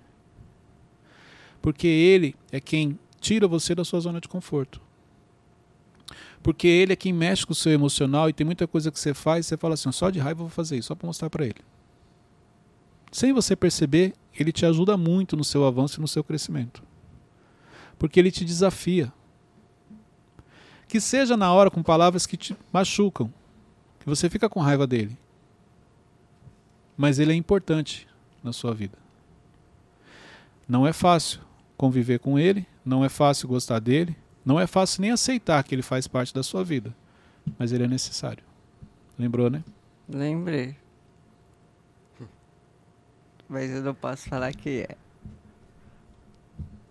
Porque 1.63 1.87
ele 1.87 2.37
é 2.53 2.61
quem 2.61 2.99
tira 3.19 3.49
você 3.49 3.75
da 3.75 3.83
sua 3.83 3.99
zona 3.99 4.21
de 4.21 4.29
conforto. 4.29 4.79
Porque 6.43 6.69
ele 6.69 6.93
é 6.93 6.97
quem 6.97 7.11
mexe 7.11 7.47
com 7.47 7.55
o 7.55 7.57
seu 7.57 7.73
emocional 7.73 8.29
e 8.29 8.35
tem 8.35 8.45
muita 8.45 8.67
coisa 8.67 8.93
que 8.93 9.01
você 9.01 9.15
faz 9.15 9.47
e 9.47 9.49
você 9.49 9.57
fala 9.57 9.73
assim, 9.73 9.91
só 9.91 10.11
de 10.11 10.19
raiva 10.19 10.43
eu 10.43 10.49
vou 10.49 10.55
fazer 10.55 10.77
isso, 10.77 10.89
só 10.89 10.95
para 10.95 11.07
mostrar 11.07 11.31
para 11.31 11.47
ele. 11.47 11.63
Sem 13.11 13.33
você 13.33 13.57
perceber, 13.57 14.13
ele 14.39 14.53
te 14.53 14.67
ajuda 14.67 14.99
muito 14.99 15.35
no 15.35 15.45
seu 15.45 15.65
avanço 15.65 15.99
e 15.99 16.03
no 16.03 16.09
seu 16.09 16.23
crescimento. 16.23 16.83
Porque 18.05 18.21
ele 18.21 18.31
te 18.31 18.45
desafia. 18.45 19.11
Que 20.87 21.01
seja 21.01 21.39
na 21.39 21.51
hora 21.55 21.71
com 21.71 21.83
palavras 21.83 22.27
que 22.27 22.37
te 22.37 22.55
machucam, 22.71 23.33
que 23.99 24.05
você 24.05 24.29
fica 24.29 24.47
com 24.47 24.61
raiva 24.61 24.87
dele. 24.87 25.17
Mas 26.99 27.19
ele 27.19 27.33
é 27.33 27.35
importante 27.35 28.07
na 28.43 28.53
sua 28.53 28.75
vida. 28.75 28.99
Não 30.69 30.87
é 30.87 30.93
fácil 30.93 31.41
conviver 31.79 32.19
com 32.19 32.39
ele, 32.39 32.67
não 32.85 33.03
é 33.03 33.09
fácil 33.09 33.49
gostar 33.49 33.79
dele, 33.79 34.15
não 34.45 34.61
é 34.61 34.67
fácil 34.67 35.01
nem 35.01 35.11
aceitar 35.11 35.65
que 35.65 35.75
ele 35.75 35.81
faz 35.81 36.07
parte 36.07 36.35
da 36.35 36.43
sua 36.43 36.63
vida, 36.63 36.95
mas 37.59 37.73
ele 37.73 37.85
é 37.85 37.89
necessário. 37.89 38.45
Lembrou, 39.19 39.49
né? 39.49 39.65
Lembrei. 40.07 40.77
Mas 43.49 43.71
eu 43.71 43.83
não 43.83 43.95
posso 43.95 44.29
falar 44.29 44.53
que 44.53 44.83
é. 44.91 45.04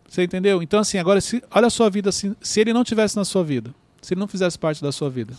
Você 0.08 0.24
entendeu? 0.24 0.62
Então, 0.62 0.80
assim, 0.80 0.98
agora, 0.98 1.20
se, 1.20 1.44
olha 1.52 1.68
a 1.68 1.70
sua 1.70 1.90
vida 1.90 2.10
assim. 2.10 2.36
Se 2.42 2.60
ele 2.60 2.74
não 2.74 2.84
tivesse 2.84 3.16
na 3.16 3.26
sua 3.26 3.44
vida, 3.44 3.74
se 4.02 4.14
ele 4.14 4.20
não 4.20 4.28
fizesse 4.28 4.60
parte 4.60 4.82
da 4.82 4.92
sua 4.92 5.10
vida, 5.10 5.34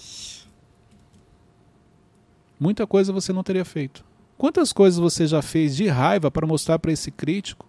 muita 2.58 2.86
coisa 2.86 3.12
você 3.12 3.32
não 3.32 3.42
teria 3.42 3.64
feito. 3.64 4.04
Quantas 4.36 4.72
coisas 4.72 4.98
você 4.98 5.26
já 5.26 5.40
fez 5.40 5.76
de 5.76 5.86
raiva 5.86 6.30
para 6.30 6.46
mostrar 6.46 6.78
para 6.78 6.92
esse 6.92 7.10
crítico 7.10 7.68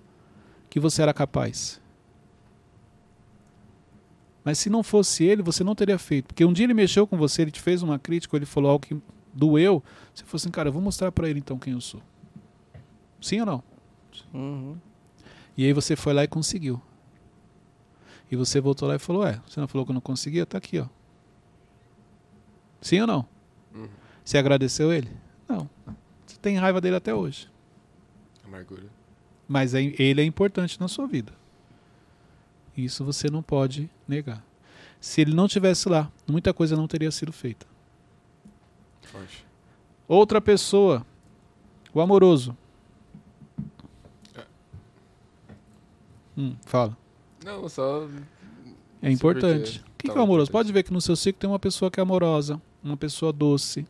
que 0.69 0.79
você 0.79 1.01
era 1.01 1.13
capaz? 1.13 1.79
Mas 4.43 4.59
se 4.59 4.69
não 4.69 4.83
fosse 4.83 5.23
ele, 5.23 5.41
você 5.41 5.63
não 5.63 5.73
teria 5.73 5.97
feito. 5.97 6.27
Porque 6.27 6.45
um 6.45 6.53
dia 6.53 6.65
ele 6.65 6.73
mexeu 6.73 7.07
com 7.07 7.17
você, 7.17 7.41
ele 7.41 7.51
te 7.51 7.59
fez 7.59 7.81
uma 7.81 7.97
crítica, 7.97 8.35
ele 8.35 8.45
falou 8.45 8.69
algo 8.71 8.85
que 8.85 8.95
doeu. 9.33 9.83
Você 10.13 10.23
falou 10.23 10.37
assim, 10.37 10.51
cara, 10.51 10.69
eu 10.69 10.73
vou 10.73 10.81
mostrar 10.81 11.11
para 11.11 11.27
ele 11.27 11.39
então 11.39 11.57
quem 11.57 11.73
eu 11.73 11.81
sou. 11.81 12.01
Sim 13.19 13.39
ou 13.39 13.45
não? 13.45 13.63
Uhum. 14.33 14.77
E 15.57 15.65
aí 15.65 15.73
você 15.73 15.95
foi 15.95 16.13
lá 16.13 16.23
e 16.23 16.27
conseguiu. 16.27 16.81
E 18.31 18.35
você 18.35 18.59
voltou 18.59 18.87
lá 18.87 18.95
e 18.95 18.99
falou, 18.99 19.25
é, 19.25 19.41
você 19.47 19.59
não 19.59 19.67
falou 19.67 19.85
que 19.85 19.91
eu 19.91 19.93
não 19.93 20.01
conseguia? 20.01 20.45
Tá 20.45 20.57
aqui, 20.57 20.79
ó. 20.79 20.87
Sim 22.81 23.01
ou 23.01 23.07
não? 23.07 23.25
Uhum. 23.73 23.87
Você 24.23 24.37
agradeceu 24.37 24.91
ele? 24.91 25.09
Não. 25.47 25.69
Você 26.25 26.37
tem 26.41 26.57
raiva 26.57 26.81
dele 26.81 26.95
até 26.95 27.13
hoje. 27.13 27.49
Amargura. 28.43 28.83
Mas 29.47 29.73
é- 29.73 29.81
ele 29.99 30.21
é 30.21 30.23
importante 30.23 30.79
na 30.79 30.87
sua 30.87 31.07
vida. 31.07 31.33
Isso 32.75 33.05
você 33.05 33.29
não 33.29 33.41
pode 33.41 33.89
negar. 34.07 34.43
Se 34.99 35.21
ele 35.21 35.33
não 35.33 35.47
tivesse 35.47 35.87
lá, 35.87 36.11
muita 36.27 36.53
coisa 36.53 36.75
não 36.75 36.87
teria 36.87 37.11
sido 37.11 37.31
feita. 37.31 37.65
Forte. 39.03 39.45
Outra 40.07 40.41
pessoa, 40.41 41.05
o 41.93 42.01
amoroso. 42.01 42.57
Hum, 46.37 46.55
fala. 46.65 46.97
Não, 47.43 47.67
só. 47.69 48.07
É 49.01 49.11
importante. 49.11 49.79
O 49.79 49.97
que, 49.97 50.09
que 50.09 50.17
é 50.17 50.21
amoroso? 50.21 50.51
Pode 50.51 50.71
ver 50.71 50.83
que 50.83 50.91
no 50.93 51.01
seu 51.01 51.15
ciclo 51.15 51.39
tem 51.39 51.49
uma 51.49 51.59
pessoa 51.59 51.91
que 51.91 51.99
é 51.99 52.03
amorosa, 52.03 52.61
uma 52.83 52.97
pessoa 52.97 53.31
doce, 53.31 53.85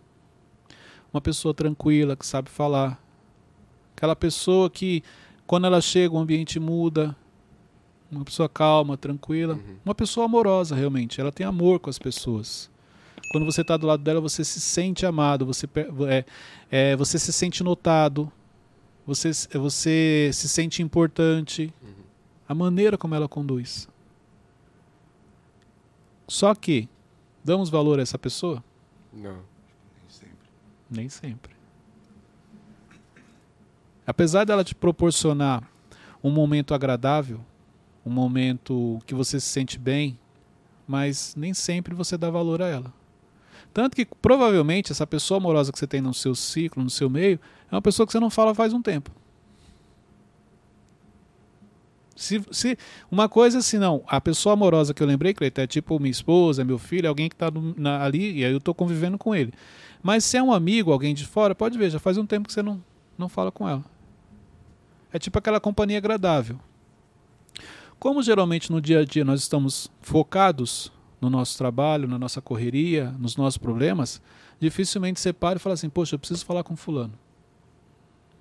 uma 1.14 1.22
pessoa 1.22 1.54
tranquila, 1.54 2.16
que 2.16 2.26
sabe 2.26 2.50
falar. 2.50 3.02
Aquela 3.96 4.16
pessoa 4.16 4.70
que 4.70 5.04
Quando 5.48 5.66
ela 5.68 5.80
chega, 5.80 6.14
o 6.14 6.18
ambiente 6.18 6.60
muda. 6.60 7.16
Uma 8.12 8.26
pessoa 8.26 8.48
calma, 8.50 8.98
tranquila. 8.98 9.60
Uma 9.84 9.94
pessoa 9.96 10.26
amorosa, 10.26 10.76
realmente. 10.76 11.22
Ela 11.22 11.32
tem 11.32 11.46
amor 11.46 11.80
com 11.80 11.90
as 11.90 12.00
pessoas. 12.00 12.70
Quando 13.32 13.46
você 13.46 13.62
está 13.62 13.76
do 13.78 13.86
lado 13.88 14.04
dela, 14.04 14.22
você 14.22 14.44
se 14.44 14.60
sente 14.60 15.06
amado, 15.06 15.46
você, 15.46 15.68
é, 16.08 16.26
é, 16.72 16.96
você 16.96 17.20
se 17.20 17.34
sente 17.34 17.64
notado, 17.64 18.32
você, 19.06 19.32
você 19.54 20.30
se 20.34 20.48
sente 20.48 20.82
importante. 20.82 21.74
A 22.48 22.54
maneira 22.54 22.98
como 22.98 23.16
ela 23.16 23.28
conduz. 23.28 23.88
Só 26.28 26.54
que, 26.56 26.90
damos 27.44 27.70
valor 27.70 28.00
a 28.00 28.02
essa 28.02 28.18
pessoa? 28.18 28.64
Não. 29.14 29.42
Nem 29.98 30.10
sempre. 30.10 30.50
Nem 30.90 31.10
sempre. 31.10 31.56
Apesar 34.06 34.46
dela 34.46 34.64
te 34.64 34.76
proporcionar 34.76 35.68
um 36.24 36.30
momento 36.30 36.74
agradável, 36.74 37.40
um 38.06 38.12
momento 38.12 39.00
que 39.06 39.16
você 39.16 39.40
se 39.40 39.48
sente 39.48 39.80
bem, 39.80 40.18
mas 40.88 41.36
nem 41.36 41.54
sempre 41.54 41.96
você 41.96 42.18
dá 42.18 42.30
valor 42.30 42.62
a 42.62 42.68
ela. 42.68 42.94
Tanto 43.74 43.96
que 43.96 44.06
provavelmente 44.06 44.92
essa 44.92 45.06
pessoa 45.06 45.40
amorosa 45.40 45.72
que 45.72 45.80
você 45.80 45.88
tem 45.88 46.02
no 46.02 46.14
seu 46.14 46.36
ciclo, 46.36 46.84
no 46.84 46.90
seu 46.90 47.10
meio, 47.10 47.40
é 47.72 47.76
uma 47.76 47.82
pessoa 47.82 48.06
que 48.06 48.12
você 48.12 48.20
não 48.20 48.30
fala 48.30 48.54
faz 48.54 48.74
um 48.74 48.82
tempo. 48.82 49.12
Se, 52.16 52.42
se 52.50 52.78
uma 53.12 53.28
coisa 53.28 53.58
assim, 53.58 53.78
não, 53.78 54.02
a 54.08 54.22
pessoa 54.22 54.54
amorosa 54.54 54.94
que 54.94 55.04
eu 55.04 55.08
lembrei, 55.08 55.34
Cleiton, 55.34 55.62
é 55.62 55.68
tipo 55.68 56.00
minha 56.00 56.12
esposa, 56.12 56.64
meu 56.64 56.78
filho, 56.78 57.10
alguém 57.10 57.28
que 57.28 57.36
está 57.36 57.52
ali 58.02 58.40
e 58.40 58.46
aí 58.46 58.52
eu 58.52 58.58
estou 58.58 58.74
convivendo 58.74 59.18
com 59.18 59.36
ele. 59.36 59.54
Mas 60.02 60.24
se 60.24 60.38
é 60.38 60.44
um 60.44 60.54
amigo, 60.54 60.92
alguém 60.92 61.14
de 61.14 61.26
fora, 61.26 61.54
pode 61.54 61.78
ver, 61.78 61.90
já 61.90 62.00
faz 62.00 62.18
um 62.18 62.26
tempo 62.26 62.48
que 62.48 62.54
você 62.54 62.62
não, 62.62 62.82
não 63.18 63.28
fala 63.28 63.52
com 63.52 63.68
ela. 63.68 63.84
É 65.12 65.20
tipo 65.20 65.38
aquela 65.38 65.60
companhia 65.60 65.98
agradável. 65.98 66.58
Como 68.00 68.22
geralmente 68.22 68.72
no 68.72 68.80
dia 68.80 69.00
a 69.00 69.06
dia 69.06 69.26
nós 69.26 69.42
estamos 69.42 69.92
focados 70.02 70.92
no 71.20 71.30
nosso 71.30 71.58
trabalho, 71.58 72.08
na 72.08 72.20
nossa 72.20 72.42
correria, 72.42 73.12
nos 73.18 73.36
nossos 73.36 73.58
problemas, 73.58 74.22
dificilmente 74.60 75.20
você 75.20 75.34
para 75.34 75.58
e 75.58 75.60
fala 75.60 75.74
assim: 75.74 75.90
Poxa, 75.90 76.16
eu 76.16 76.20
preciso 76.20 76.46
falar 76.46 76.64
com 76.64 76.76
Fulano. 76.76 77.14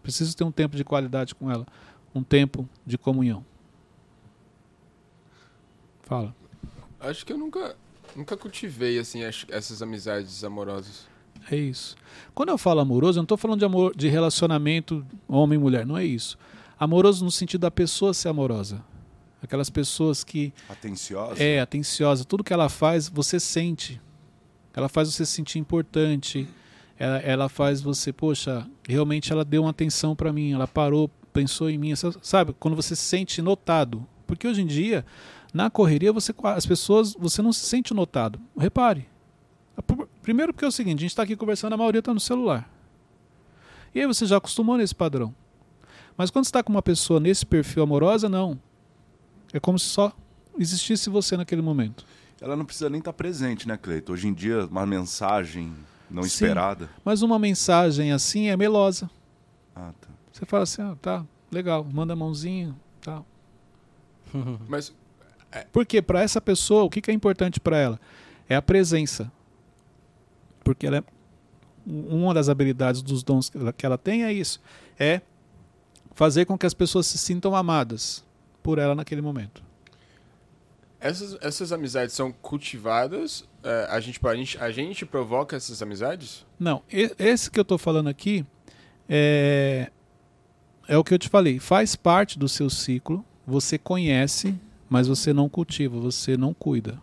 Preciso 0.03 0.37
ter 0.37 0.45
um 0.45 0.53
tempo 0.53 0.77
de 0.77 0.85
qualidade 0.85 1.35
com 1.35 1.51
ela. 1.51 1.67
Um 2.15 2.23
tempo 2.23 2.69
de 2.85 2.99
comunhão. 2.99 3.45
Fala. 6.05 6.35
Acho 7.01 7.25
que 7.25 7.33
eu 7.33 7.39
nunca, 7.39 7.77
nunca 8.17 8.37
cultivei, 8.37 8.99
assim, 8.99 9.25
as- 9.25 9.47
essas 9.49 9.83
amizades 9.83 10.43
amorosas. 10.45 11.07
É 11.51 11.57
isso. 11.57 11.97
Quando 12.35 12.49
eu 12.51 12.59
falo 12.59 12.81
amoroso, 12.81 13.19
eu 13.19 13.21
não 13.23 13.25
estou 13.25 13.37
falando 13.37 13.59
de 13.59 13.65
amor 13.65 13.95
de 13.97 14.09
relacionamento 14.09 15.05
homem 15.29 15.59
e 15.59 15.63
mulher, 15.63 15.85
não 15.87 15.97
é 15.99 16.05
isso. 16.05 16.39
Amoroso 16.79 17.25
no 17.25 17.31
sentido 17.31 17.63
da 17.63 17.71
pessoa 17.71 18.15
ser 18.15 18.29
amorosa. 18.29 18.83
Aquelas 19.43 19.69
pessoas 19.69 20.25
que 20.25 20.55
Atenciosa? 20.69 21.43
é 21.43 21.61
atenciosa, 21.61 22.25
tudo 22.25 22.43
que 22.43 22.53
ela 22.53 22.69
faz, 22.71 23.09
você 23.11 23.39
sente. 23.39 24.01
Ela 24.75 24.89
faz 24.89 25.09
você 25.13 25.27
se 25.27 25.33
sentir 25.33 25.59
importante. 25.59 26.49
Ela, 26.99 27.19
ela 27.19 27.49
faz 27.49 27.83
você, 27.83 28.11
poxa, 28.13 28.67
realmente 28.89 29.31
ela 29.31 29.45
deu 29.45 29.63
uma 29.63 29.71
atenção 29.71 30.17
para 30.17 30.33
mim, 30.33 30.53
ela 30.53 30.67
parou, 30.67 31.11
pensou 31.33 31.69
em 31.69 31.77
mim, 31.77 31.93
sabe? 32.23 32.55
Quando 32.59 32.75
você 32.75 32.97
se 32.97 33.03
sente 33.03 33.43
notado. 33.43 34.07
Porque 34.27 34.49
hoje 34.49 34.63
em 34.63 34.67
dia, 34.67 35.05
na 35.55 35.71
correria, 35.71 36.13
você 36.13 36.35
as 36.43 36.67
pessoas, 36.67 37.15
você 37.15 37.41
não 37.41 37.53
se 37.53 37.65
sente 37.65 37.95
notado. 37.95 38.41
Repare. 38.59 39.09
Primeiro 40.21 40.53
porque 40.53 40.65
é 40.65 40.69
o 40.69 40.73
seguinte, 40.73 40.99
a 40.99 41.03
gente 41.03 41.11
está 41.11 41.23
aqui 41.23 41.37
conversando, 41.37 41.75
a 41.75 41.77
maioria 41.77 42.01
está 42.01 42.13
no 42.13 42.19
celular. 42.19 42.69
E 43.95 44.01
aí 44.01 44.07
você 44.07 44.27
já 44.27 44.37
acostumou 44.37 44.77
nesse 44.77 44.95
padrão. 44.95 45.33
Mas 46.17 46.29
quando 46.29 46.45
você 46.45 46.49
está 46.49 46.63
com 46.63 46.73
uma 46.73 46.83
pessoa 46.83 47.21
nesse 47.21 47.47
perfil 47.47 47.85
amorosa, 47.85 48.29
não. 48.29 48.61
É 49.53 49.61
como 49.61 49.79
se 49.79 49.87
só 49.87 50.13
existisse 50.59 51.09
você 51.09 51.37
naquele 51.37 51.63
momento. 51.63 52.05
Ela 52.41 52.57
não 52.57 52.65
precisa 52.65 52.91
nem 52.91 52.99
estar 52.99 53.13
presente, 53.13 53.69
né, 53.69 53.77
Cleito? 53.77 54.13
Hoje 54.13 54.27
em 54.27 54.35
dia, 54.35 54.67
uma 54.67 54.85
mensagem 54.85 55.73
não 56.11 56.23
Sim. 56.25 56.29
esperada. 56.29 56.91
Mas 57.05 57.23
uma 57.23 57.39
mensagem 57.39 58.11
assim 58.11 58.49
é 58.49 58.57
melosa. 58.57 59.09
Ah, 59.75 59.93
tá. 60.01 60.09
Você 60.33 60.45
fala 60.45 60.65
assim, 60.65 60.83
ah, 60.83 60.97
tá, 61.01 61.25
legal, 61.51 61.85
manda 61.85 62.13
a 62.13 62.17
mãozinha, 62.17 62.75
tá. 63.01 63.23
Mas 64.69 64.93
Porque 65.73 66.03
para 66.03 66.23
essa 66.23 66.41
pessoa, 66.41 66.85
o 66.85 66.91
que, 66.91 67.01
que 67.01 67.11
é 67.11 67.15
importante 67.15 67.61
para 67.61 67.77
ela? 67.77 68.01
É 68.49 68.57
a 68.57 68.63
presença. 68.63 69.31
Porque 70.63 70.87
ela 70.87 70.99
é, 70.99 71.05
uma 71.87 72.35
das 72.35 72.49
habilidades 72.49 73.03
dos 73.03 73.23
dons 73.23 73.51
que 73.51 73.59
ela, 73.59 73.73
que 73.73 73.87
ela 73.87 73.99
tem 73.99 74.25
é 74.25 74.33
isso, 74.33 74.61
é 74.99 75.21
fazer 76.15 76.45
com 76.45 76.57
que 76.57 76.67
as 76.67 76.75
pessoas 76.75 77.07
se 77.07 77.19
sintam 77.19 77.55
amadas 77.55 78.25
por 78.63 78.79
ela 78.79 78.95
naquele 78.95 79.21
momento. 79.21 79.63
essas, 81.01 81.37
essas 81.43 81.73
amizades 81.73 82.15
são 82.15 82.33
cultivadas? 82.33 83.45
É, 83.63 83.89
a, 83.91 84.01
gente, 84.01 84.19
a, 84.27 84.35
gente, 84.35 84.59
a 84.59 84.71
gente 84.71 85.07
provoca 85.07 85.57
essas 85.57 85.83
amizades? 85.83 86.47
Não, 86.59 86.83
esse 86.91 87.51
que 87.51 87.59
eu 87.59 87.63
estou 87.63 87.77
falando 87.77 88.09
aqui 88.09 88.45
é, 89.09 89.91
é 90.89 90.97
o 90.97 91.05
que 91.05 91.13
eu 91.13 91.19
te 91.19 91.29
falei. 91.29 91.59
Faz 91.59 91.95
parte 91.95 92.39
do 92.39 92.49
seu 92.49 92.71
ciclo. 92.71 93.25
Você 93.47 93.77
conhece, 93.77 94.59
mas 94.89 95.09
você 95.09 95.33
não 95.33 95.49
cultiva, 95.49 95.99
você 95.99 96.37
não 96.37 96.53
cuida. 96.53 96.99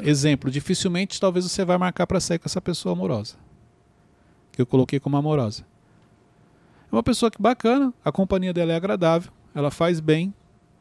Exemplo, 0.00 0.50
dificilmente 0.50 1.20
talvez 1.20 1.44
você 1.44 1.64
vai 1.64 1.76
marcar 1.78 2.06
para 2.06 2.20
sair 2.20 2.38
com 2.38 2.46
essa 2.46 2.60
pessoa 2.60 2.92
amorosa. 2.92 3.36
Que 4.52 4.62
eu 4.62 4.66
coloquei 4.66 5.00
como 5.00 5.16
amorosa. 5.16 5.64
É 6.90 6.94
uma 6.94 7.02
pessoa 7.02 7.30
que 7.30 7.40
bacana, 7.40 7.92
a 8.04 8.12
companhia 8.12 8.52
dela 8.52 8.72
é 8.72 8.76
agradável, 8.76 9.32
ela 9.54 9.70
faz 9.70 9.98
bem, 9.98 10.32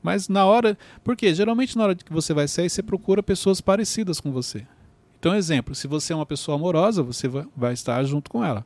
mas 0.04 0.28
na 0.28 0.46
hora. 0.46 0.78
Porque 1.04 1.34
geralmente 1.34 1.78
na 1.78 1.84
hora 1.84 1.96
que 1.96 2.12
você 2.12 2.34
vai 2.34 2.48
sair, 2.48 2.70
você 2.70 2.84
procura 2.84 3.24
pessoas 3.24 3.62
parecidas 3.62 4.20
com 4.20 4.32
você. 4.32 4.66
Então, 5.20 5.36
exemplo, 5.36 5.76
se 5.76 5.88
você 5.88 6.14
é 6.14 6.16
uma 6.16 6.26
pessoa 6.26 6.56
amorosa, 6.56 7.04
você 7.04 7.28
vai, 7.28 7.74
estar 7.74 8.04
junto 8.04 8.30
com 8.30 8.44
ela. 8.44 8.66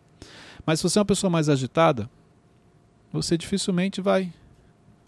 Mas 0.65 0.79
se 0.79 0.83
você 0.83 0.97
é 0.97 1.01
uma 1.01 1.05
pessoa 1.05 1.29
mais 1.29 1.49
agitada, 1.49 2.09
você 3.11 3.37
dificilmente 3.37 3.99
vai. 3.99 4.31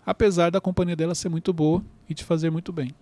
Apesar 0.07 0.49
da 0.49 0.61
companhia 0.61 0.95
dela 0.95 1.13
ser 1.13 1.27
muito 1.27 1.51
boa 1.51 1.83
e 2.09 2.13
te 2.13 2.23
fazer 2.23 2.49
muito 2.49 2.71
bem. 2.71 2.95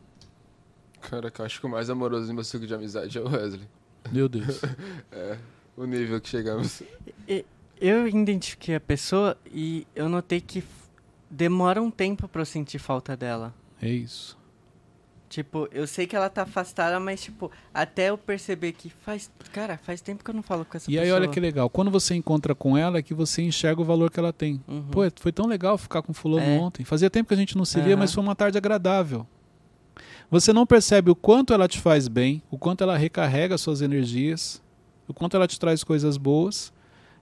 Caraca, 1.00 1.43
eu 1.43 1.45
acho 1.45 1.59
que 1.59 1.67
o 1.67 1.69
mais 1.69 1.88
amoroso 1.88 2.31
em 2.31 2.33
meu 2.33 2.43
ciclo 2.43 2.65
de 2.65 2.74
amizade 2.74 3.15
é 3.15 3.21
o 3.21 3.29
Wesley. 3.29 3.69
Meu 4.12 4.27
Deus. 4.27 4.59
É, 5.12 5.38
o 5.77 5.85
nível 5.85 6.19
que 6.19 6.27
chegamos. 6.27 6.81
Eu 7.79 8.07
identifiquei 8.07 8.74
a 8.74 8.79
pessoa 8.79 9.38
e 9.51 9.85
eu 9.95 10.09
notei 10.09 10.41
que 10.41 10.63
demora 11.29 11.79
um 11.79 11.91
tempo 11.91 12.27
pra 12.27 12.41
eu 12.41 12.45
sentir 12.45 12.79
falta 12.79 13.15
dela. 13.15 13.53
É 13.79 13.88
isso. 13.88 14.35
Tipo, 15.36 15.68
eu 15.74 15.86
sei 15.86 16.08
que 16.08 16.15
ela 16.15 16.30
tá 16.30 16.44
afastada, 16.44 16.98
mas, 16.98 17.22
tipo, 17.22 17.51
até 17.74 18.10
eu 18.10 18.18
perceber 18.18 18.72
que 18.72 18.89
faz. 18.89 19.30
Cara, 19.51 19.77
faz 19.84 20.00
tempo 20.00 20.24
que 20.24 20.30
eu 20.30 20.34
não 20.34 20.42
falo 20.42 20.63
com 20.63 20.77
essa 20.77 20.89
E 20.89 20.94
pessoa. 20.96 21.04
aí, 21.04 21.12
olha 21.12 21.27
que 21.27 21.42
legal. 21.42 21.70
Quando 21.70 21.92
você 21.92 22.15
encontra 22.15 22.56
com 22.56 22.77
ela, 22.77 23.00
é 23.00 23.01
que 23.01 23.13
você 23.13 23.42
enxerga 23.42 23.82
o 23.82 23.84
valor 23.84 24.10
que 24.10 24.18
ela 24.18 24.32
tem. 24.32 24.63
Uhum. 24.65 24.84
Pô, 24.89 25.01
foi 25.20 25.34
tão 25.34 25.46
legal 25.46 25.77
ficar 25.77 26.01
com 26.01 26.13
fulano 26.13 26.46
É. 26.48 26.58
ontem. 26.58 26.86
Fazia 26.86 27.10
tempo 27.10 27.27
que 27.27 27.34
a 27.34 27.38
gente 27.38 27.58
não 27.58 27.65
se 27.65 27.82
via, 27.82 27.96
Aham. 27.96 28.00
mas 28.00 28.13
foi 28.13 28.24
uma 28.24 28.34
tarde 28.34 28.58
agradável. 28.58 29.27
Você 30.32 30.54
não 30.54 30.65
percebe 30.65 31.12
o 31.12 31.15
quanto 31.15 31.51
ela 31.54 31.68
te 31.68 31.82
faz 31.82 32.08
bem, 32.08 32.42
o 32.50 32.58
quanto 32.58 32.82
ela 32.82 32.96
recarrega 32.98 33.58
suas 33.58 33.82
energias, 33.82 34.63
o 35.10 35.13
quanto 35.13 35.36
ela 35.36 35.50
te 35.50 35.60
traz 35.60 35.84
coisas 35.84 36.15
boas, 36.15 36.72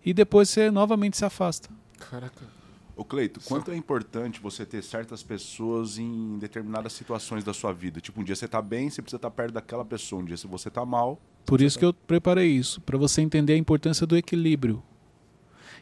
e 0.06 0.14
depois 0.14 0.50
você 0.50 0.70
novamente 0.70 1.18
se 1.18 1.26
afasta. 1.26 1.68
Caraca. 2.12 2.46
Ô, 2.96 3.04
Cleito, 3.04 3.40
quanto 3.42 3.72
é 3.72 3.76
importante 3.76 4.40
você 4.40 4.66
ter 4.66 4.84
certas 4.84 5.24
pessoas 5.24 5.98
em 5.98 6.38
determinadas 6.38 6.94
situações 6.94 7.44
da 7.44 7.52
sua 7.52 7.74
vida? 7.74 8.00
Tipo, 8.00 8.22
um 8.22 8.24
dia 8.24 8.36
você 8.36 8.48
tá 8.48 8.62
bem, 8.62 8.90
você 8.90 9.02
precisa 9.02 9.18
estar 9.18 9.32
perto 9.32 9.54
daquela 9.54 9.84
pessoa. 9.84 10.22
Um 10.22 10.26
dia, 10.26 10.38
se 10.38 10.46
você 10.46 10.70
tá 10.70 10.86
mal, 10.86 11.20
Por 11.46 11.60
isso 11.60 11.78
que 11.80 11.86
eu 11.86 11.94
preparei 11.94 12.48
isso, 12.50 12.80
para 12.82 12.98
você 12.98 13.22
entender 13.22 13.54
a 13.54 13.58
importância 13.58 14.06
do 14.06 14.16
equilíbrio. 14.16 14.84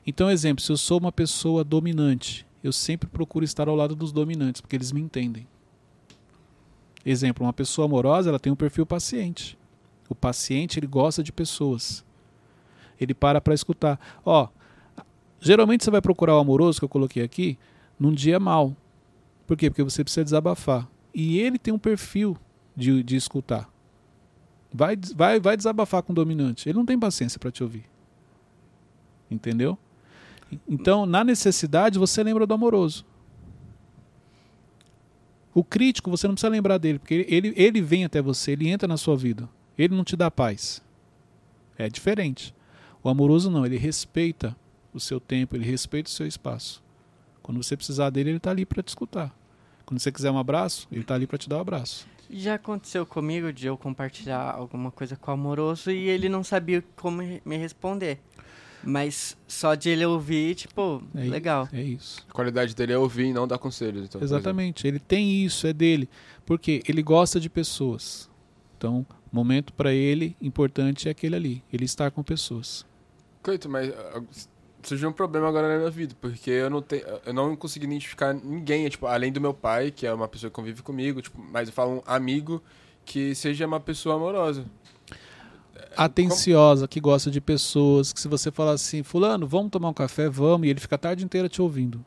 Então, 0.07 0.31
exemplo, 0.31 0.63
se 0.63 0.71
eu 0.71 0.77
sou 0.77 0.99
uma 0.99 1.11
pessoa 1.11 1.63
dominante, 1.63 2.47
eu 2.63 2.71
sempre 2.71 3.09
procuro 3.09 3.43
estar 3.43 3.67
ao 3.67 3.75
lado 3.75 3.95
dos 3.95 4.11
dominantes, 4.11 4.61
porque 4.61 4.75
eles 4.75 4.91
me 4.91 5.01
entendem. 5.01 5.47
Exemplo, 7.05 7.45
uma 7.45 7.53
pessoa 7.53 7.85
amorosa, 7.85 8.29
ela 8.29 8.39
tem 8.39 8.53
um 8.53 8.55
perfil 8.55 8.85
paciente. 8.85 9.57
O 10.07 10.15
paciente, 10.15 10.79
ele 10.79 10.87
gosta 10.87 11.21
de 11.23 11.31
pessoas. 11.31 12.05
Ele 12.99 13.13
para 13.13 13.41
para 13.41 13.53
escutar. 13.53 13.99
Ó, 14.23 14.47
geralmente 15.41 15.83
você 15.83 15.91
vai 15.91 16.01
procurar 16.01 16.37
o 16.37 16.39
amoroso 16.39 16.79
que 16.79 16.85
eu 16.85 16.89
coloquei 16.89 17.23
aqui 17.23 17.57
num 17.99 18.13
dia 18.13 18.39
mal. 18.39 18.75
Por 19.45 19.57
quê? 19.57 19.69
Porque 19.69 19.83
você 19.83 20.03
precisa 20.03 20.23
desabafar. 20.23 20.87
E 21.13 21.39
ele 21.39 21.57
tem 21.57 21.73
um 21.73 21.79
perfil 21.79 22.37
de, 22.75 23.03
de 23.03 23.15
escutar. 23.15 23.69
Vai, 24.73 24.95
vai, 25.15 25.39
vai 25.39 25.57
desabafar 25.57 26.01
com 26.03 26.13
o 26.13 26.15
dominante. 26.15 26.69
Ele 26.69 26.77
não 26.77 26.85
tem 26.85 26.97
paciência 26.97 27.37
para 27.37 27.51
te 27.51 27.61
ouvir. 27.61 27.83
Entendeu? 29.29 29.77
Então, 30.67 31.05
na 31.05 31.23
necessidade, 31.23 31.99
você 31.99 32.23
lembra 32.23 32.45
do 32.45 32.53
amoroso. 32.53 33.05
O 35.53 35.63
crítico, 35.63 36.09
você 36.09 36.27
não 36.27 36.35
precisa 36.35 36.49
lembrar 36.49 36.77
dele, 36.77 36.99
porque 36.99 37.25
ele, 37.27 37.53
ele 37.57 37.81
vem 37.81 38.05
até 38.05 38.21
você, 38.21 38.51
ele 38.51 38.69
entra 38.69 38.87
na 38.87 38.95
sua 38.95 39.17
vida. 39.17 39.49
Ele 39.77 39.95
não 39.95 40.03
te 40.03 40.15
dá 40.15 40.31
paz. 40.31 40.81
É 41.77 41.89
diferente. 41.89 42.53
O 43.03 43.09
amoroso 43.09 43.49
não, 43.49 43.65
ele 43.65 43.77
respeita 43.77 44.55
o 44.93 44.99
seu 44.99 45.19
tempo, 45.19 45.55
ele 45.55 45.65
respeita 45.65 46.09
o 46.09 46.13
seu 46.13 46.25
espaço. 46.25 46.83
Quando 47.41 47.61
você 47.61 47.75
precisar 47.75 48.09
dele, 48.09 48.31
ele 48.31 48.37
está 48.37 48.51
ali 48.51 48.65
para 48.65 48.83
te 48.83 48.89
escutar. 48.89 49.35
Quando 49.85 49.99
você 49.99 50.11
quiser 50.11 50.31
um 50.31 50.37
abraço, 50.37 50.87
ele 50.91 51.01
está 51.01 51.15
ali 51.15 51.27
para 51.27 51.37
te 51.37 51.49
dar 51.49 51.57
um 51.57 51.61
abraço. 51.61 52.07
Já 52.29 52.55
aconteceu 52.55 53.05
comigo 53.05 53.51
de 53.51 53.67
eu 53.67 53.77
compartilhar 53.77 54.51
alguma 54.51 54.89
coisa 54.89 55.17
com 55.17 55.31
o 55.31 55.33
amoroso 55.33 55.91
e 55.91 56.07
ele 56.07 56.29
não 56.29 56.43
sabia 56.43 56.83
como 56.95 57.21
me 57.43 57.57
responder. 57.57 58.19
Mas 58.83 59.37
só 59.47 59.75
de 59.75 59.89
ele 59.89 60.05
ouvir, 60.05 60.55
tipo, 60.55 61.03
É 61.13 61.25
legal. 61.25 61.67
É 61.71 61.81
isso. 61.81 62.25
A 62.27 62.31
qualidade 62.31 62.73
dele 62.73 62.93
é 62.93 62.97
ouvir 62.97 63.25
e 63.25 63.33
não 63.33 63.47
dar 63.47 63.57
conselhos. 63.57 64.05
Então, 64.05 64.21
Exatamente. 64.21 64.87
Ele 64.87 64.97
tem 64.99 65.43
isso, 65.43 65.67
é 65.67 65.73
dele. 65.73 66.09
Porque 66.45 66.81
ele 66.87 67.03
gosta 67.03 67.39
de 67.39 67.49
pessoas. 67.49 68.29
Então, 68.77 69.05
momento 69.31 69.73
para 69.73 69.93
ele 69.93 70.35
importante 70.41 71.07
é 71.07 71.11
aquele 71.11 71.35
ali. 71.35 71.63
Ele 71.71 71.85
estar 71.85 72.09
com 72.11 72.23
pessoas. 72.23 72.85
Cleiton, 73.43 73.69
mas 73.69 73.89
ah, 73.89 74.21
surgiu 74.83 75.09
um 75.09 75.13
problema 75.13 75.47
agora 75.47 75.67
na 75.67 75.77
minha 75.77 75.89
vida, 75.89 76.15
porque 76.19 76.49
eu 76.49 76.69
não 76.69 76.81
tenho, 76.81 77.03
eu 77.25 77.33
não 77.33 77.55
consegui 77.55 77.85
identificar 77.85 78.33
ninguém, 78.33 78.87
tipo, 78.89 79.05
além 79.07 79.31
do 79.31 79.41
meu 79.41 79.53
pai, 79.53 79.91
que 79.91 80.05
é 80.05 80.13
uma 80.13 80.27
pessoa 80.27 80.49
que 80.49 80.55
convive 80.55 80.81
comigo, 80.81 81.21
tipo, 81.21 81.41
mas 81.51 81.67
eu 81.67 81.73
falo 81.73 81.97
um 81.97 82.01
amigo 82.05 82.61
que 83.05 83.33
seja 83.35 83.65
uma 83.65 83.79
pessoa 83.79 84.15
amorosa. 84.15 84.65
Atenciosa, 85.95 86.87
que 86.87 86.99
gosta 86.99 87.29
de 87.29 87.41
pessoas. 87.41 88.13
Que 88.13 88.19
se 88.19 88.27
você 88.27 88.51
falar 88.51 88.73
assim, 88.73 89.03
fulano, 89.03 89.47
vamos 89.47 89.71
tomar 89.71 89.89
um 89.89 89.93
café, 89.93 90.29
vamos. 90.29 90.67
E 90.67 90.69
ele 90.69 90.79
fica 90.79 90.95
a 90.95 90.97
tarde 90.97 91.25
inteira 91.25 91.49
te 91.49 91.61
ouvindo. 91.61 92.03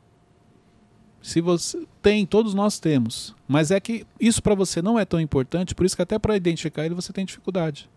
Se 1.21 1.41
você 1.41 1.85
tem, 2.01 2.25
todos 2.25 2.53
nós 2.53 2.79
temos. 2.79 3.35
Mas 3.47 3.71
é 3.71 3.79
que 3.79 4.05
isso 4.19 4.41
para 4.41 4.55
você 4.55 4.81
não 4.81 4.97
é 4.97 5.05
tão 5.05 5.19
importante, 5.19 5.73
por 5.73 5.85
isso 5.85 5.95
que 5.95 6.01
até 6.01 6.19
para 6.19 6.35
identificar 6.35 6.85
ele 6.85 6.95
você 6.95 7.11
tem 7.11 7.25
dificuldade. 7.25 7.89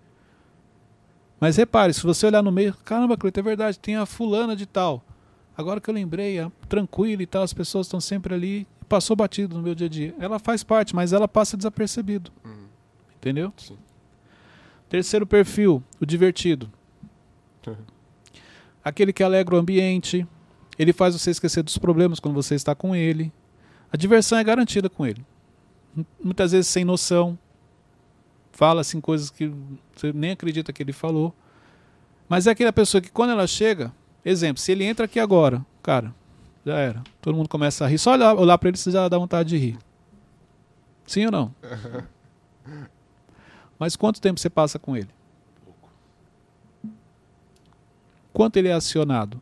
Mas 1.41 1.57
repare, 1.57 1.95
se 1.95 2.03
você 2.03 2.27
olhar 2.27 2.43
no 2.43 2.51
meio, 2.51 2.75
caramba, 2.85 3.17
Cleiton, 3.17 3.41
é 3.41 3.43
verdade, 3.43 3.79
tem 3.79 3.97
a 3.97 4.05
fulana 4.05 4.57
de 4.57 4.67
tal. 4.67 5.05
Agora 5.57 5.81
que 5.81 5.89
eu 5.89 5.95
lembrei, 5.95 6.39
é 6.39 6.51
tranquila 6.69 7.23
e 7.23 7.27
tal, 7.27 7.43
as 7.43 7.53
pessoas 7.53 7.87
estão 7.87 8.01
sempre 8.01 8.35
ali, 8.35 8.67
passou 8.89 9.17
batido 9.17 9.57
no 9.57 9.63
meu 9.63 9.75
dia 9.75 9.87
a 9.87 9.91
dia. 9.91 10.15
Ela 10.19 10.39
faz 10.39 10.65
parte, 10.65 10.95
mas 10.95 11.13
ela 11.13 11.29
passa 11.29 11.57
desapercebido. 11.57 12.31
Uhum. 12.45 12.67
Entendeu? 13.17 13.53
Sim. 13.57 13.77
Terceiro 14.89 15.27
perfil, 15.27 15.83
o 16.01 16.07
divertido. 16.07 16.71
Aquele 18.83 19.13
que 19.13 19.23
alegra 19.23 19.55
o 19.55 19.59
ambiente, 19.59 20.27
ele 20.79 20.93
faz 20.93 21.15
você 21.15 21.31
esquecer 21.31 21.63
dos 21.63 21.77
problemas 21.77 22.21
quando 22.21 22.35
você 22.35 22.55
está 22.55 22.75
com 22.75 22.95
ele. 22.95 23.33
A 23.93 23.97
diversão 23.97 24.39
é 24.39 24.45
garantida 24.45 24.89
com 24.89 25.05
ele. 25.05 25.25
Muitas 26.23 26.53
vezes 26.53 26.69
sem 26.69 26.85
noção. 26.85 27.39
Fala 28.59 28.81
assim 28.81 29.01
coisas 29.01 29.31
que 29.31 29.53
você 29.95 30.13
nem 30.13 30.33
acredita 30.33 30.73
que 30.73 30.83
ele 30.83 30.93
falou. 30.93 31.33
Mas 32.29 32.49
é 32.49 32.51
aquela 32.51 32.73
pessoa 32.73 33.01
que 33.01 33.09
quando 33.09 33.31
ela 33.31 33.47
chega, 33.47 33.93
exemplo, 34.25 34.61
se 34.61 34.73
ele 34.73 34.83
entra 34.83 35.05
aqui 35.05 35.21
agora, 35.21 35.65
cara, 35.81 36.13
já 36.67 36.77
era. 36.77 37.05
Todo 37.23 37.37
mundo 37.37 37.49
começa 37.49 37.85
a 37.85 37.87
rir. 37.87 37.99
Só 37.99 38.15
olhar, 38.15 38.35
olhar 38.35 38.59
para 38.59 38.71
ele 38.71 38.77
você 38.77 38.91
já 38.91 39.09
dá 39.09 39.17
vontade 39.17 39.51
de 39.51 39.59
rir. 39.59 39.79
Sim 41.07 41.27
ou 41.27 41.31
não? 41.31 41.55
Mas 43.79 43.95
quanto 43.95 44.21
tempo 44.21 44.41
você 44.41 44.51
passa 44.51 44.77
com 44.77 44.97
ele? 44.97 45.11
Quanto 48.33 48.57
ele 48.57 48.67
é 48.67 48.73
acionado? 48.73 49.41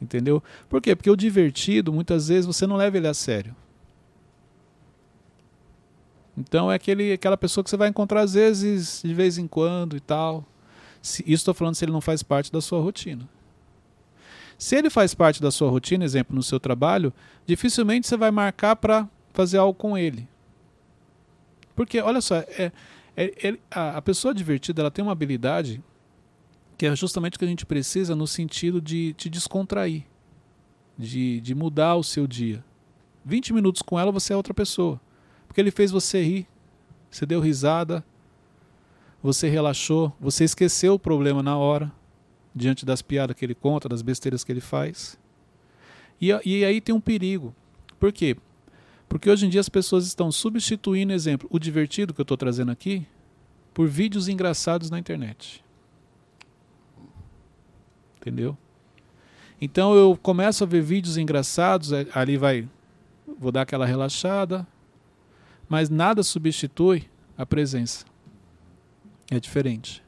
Entendeu? 0.00 0.40
Por 0.68 0.80
quê? 0.80 0.94
Porque 0.94 1.10
o 1.10 1.16
divertido, 1.16 1.92
muitas 1.92 2.28
vezes, 2.28 2.46
você 2.46 2.68
não 2.68 2.76
leva 2.76 2.98
ele 2.98 3.08
a 3.08 3.14
sério. 3.14 3.56
Então 6.36 6.70
é 6.70 6.76
aquele, 6.76 7.12
aquela 7.12 7.36
pessoa 7.36 7.62
que 7.62 7.70
você 7.70 7.76
vai 7.76 7.88
encontrar 7.88 8.22
às 8.22 8.34
vezes, 8.34 9.02
de 9.04 9.12
vez 9.12 9.38
em 9.38 9.46
quando 9.46 9.96
e 9.96 10.00
tal. 10.00 10.44
Se, 11.00 11.22
isso 11.22 11.42
estou 11.42 11.54
falando 11.54 11.74
se 11.74 11.84
ele 11.84 11.92
não 11.92 12.00
faz 12.00 12.22
parte 12.22 12.50
da 12.50 12.60
sua 12.60 12.80
rotina. 12.80 13.28
Se 14.56 14.76
ele 14.76 14.88
faz 14.88 15.12
parte 15.14 15.42
da 15.42 15.50
sua 15.50 15.68
rotina, 15.68 16.04
exemplo, 16.04 16.34
no 16.34 16.42
seu 16.42 16.60
trabalho, 16.60 17.12
dificilmente 17.44 18.06
você 18.06 18.16
vai 18.16 18.30
marcar 18.30 18.76
para 18.76 19.08
fazer 19.32 19.58
algo 19.58 19.74
com 19.74 19.98
ele. 19.98 20.28
Porque, 21.74 22.00
olha 22.00 22.20
só, 22.20 22.36
é, 22.36 22.70
é- 23.16 23.58
a, 23.70 23.96
a 23.96 24.02
pessoa 24.02 24.32
divertida 24.32 24.82
ela 24.82 24.90
tem 24.90 25.02
uma 25.04 25.12
habilidade 25.12 25.82
que 26.78 26.86
é 26.86 26.96
justamente 26.96 27.36
o 27.36 27.38
que 27.38 27.44
a 27.44 27.48
gente 27.48 27.66
precisa 27.66 28.16
no 28.16 28.26
sentido 28.26 28.80
de 28.80 29.12
te 29.14 29.28
descontrair, 29.28 30.04
de, 30.98 31.40
de 31.40 31.54
mudar 31.54 31.96
o 31.96 32.02
seu 32.02 32.26
dia. 32.26 32.64
20 33.24 33.52
minutos 33.52 33.82
com 33.82 33.98
ela 33.98 34.10
você 34.10 34.32
é 34.32 34.36
outra 34.36 34.54
pessoa. 34.54 35.00
Porque 35.52 35.60
ele 35.60 35.70
fez 35.70 35.90
você 35.90 36.22
rir, 36.22 36.48
você 37.10 37.26
deu 37.26 37.38
risada, 37.38 38.02
você 39.22 39.50
relaxou, 39.50 40.10
você 40.18 40.44
esqueceu 40.44 40.94
o 40.94 40.98
problema 40.98 41.42
na 41.42 41.58
hora, 41.58 41.92
diante 42.54 42.86
das 42.86 43.02
piadas 43.02 43.36
que 43.36 43.44
ele 43.44 43.54
conta, 43.54 43.86
das 43.86 44.00
besteiras 44.00 44.42
que 44.44 44.50
ele 44.50 44.62
faz. 44.62 45.18
E, 46.18 46.30
e 46.42 46.64
aí 46.64 46.80
tem 46.80 46.94
um 46.94 47.00
perigo. 47.02 47.54
Por 48.00 48.10
quê? 48.10 48.34
Porque 49.10 49.28
hoje 49.28 49.44
em 49.44 49.50
dia 49.50 49.60
as 49.60 49.68
pessoas 49.68 50.06
estão 50.06 50.32
substituindo, 50.32 51.12
exemplo, 51.12 51.46
o 51.52 51.58
divertido 51.58 52.14
que 52.14 52.20
eu 52.22 52.24
estou 52.24 52.38
trazendo 52.38 52.72
aqui, 52.72 53.06
por 53.74 53.86
vídeos 53.86 54.28
engraçados 54.28 54.88
na 54.88 54.98
internet. 54.98 55.62
Entendeu? 58.16 58.56
Então 59.60 59.94
eu 59.94 60.18
começo 60.22 60.64
a 60.64 60.66
ver 60.66 60.80
vídeos 60.80 61.18
engraçados, 61.18 61.92
é, 61.92 62.06
ali 62.14 62.38
vai. 62.38 62.66
Vou 63.38 63.52
dar 63.52 63.60
aquela 63.60 63.84
relaxada, 63.84 64.66
mas 65.68 65.88
nada 65.88 66.22
substitui 66.22 67.04
a 67.36 67.46
presença. 67.46 68.04
É 69.30 69.40
diferente. 69.40 70.02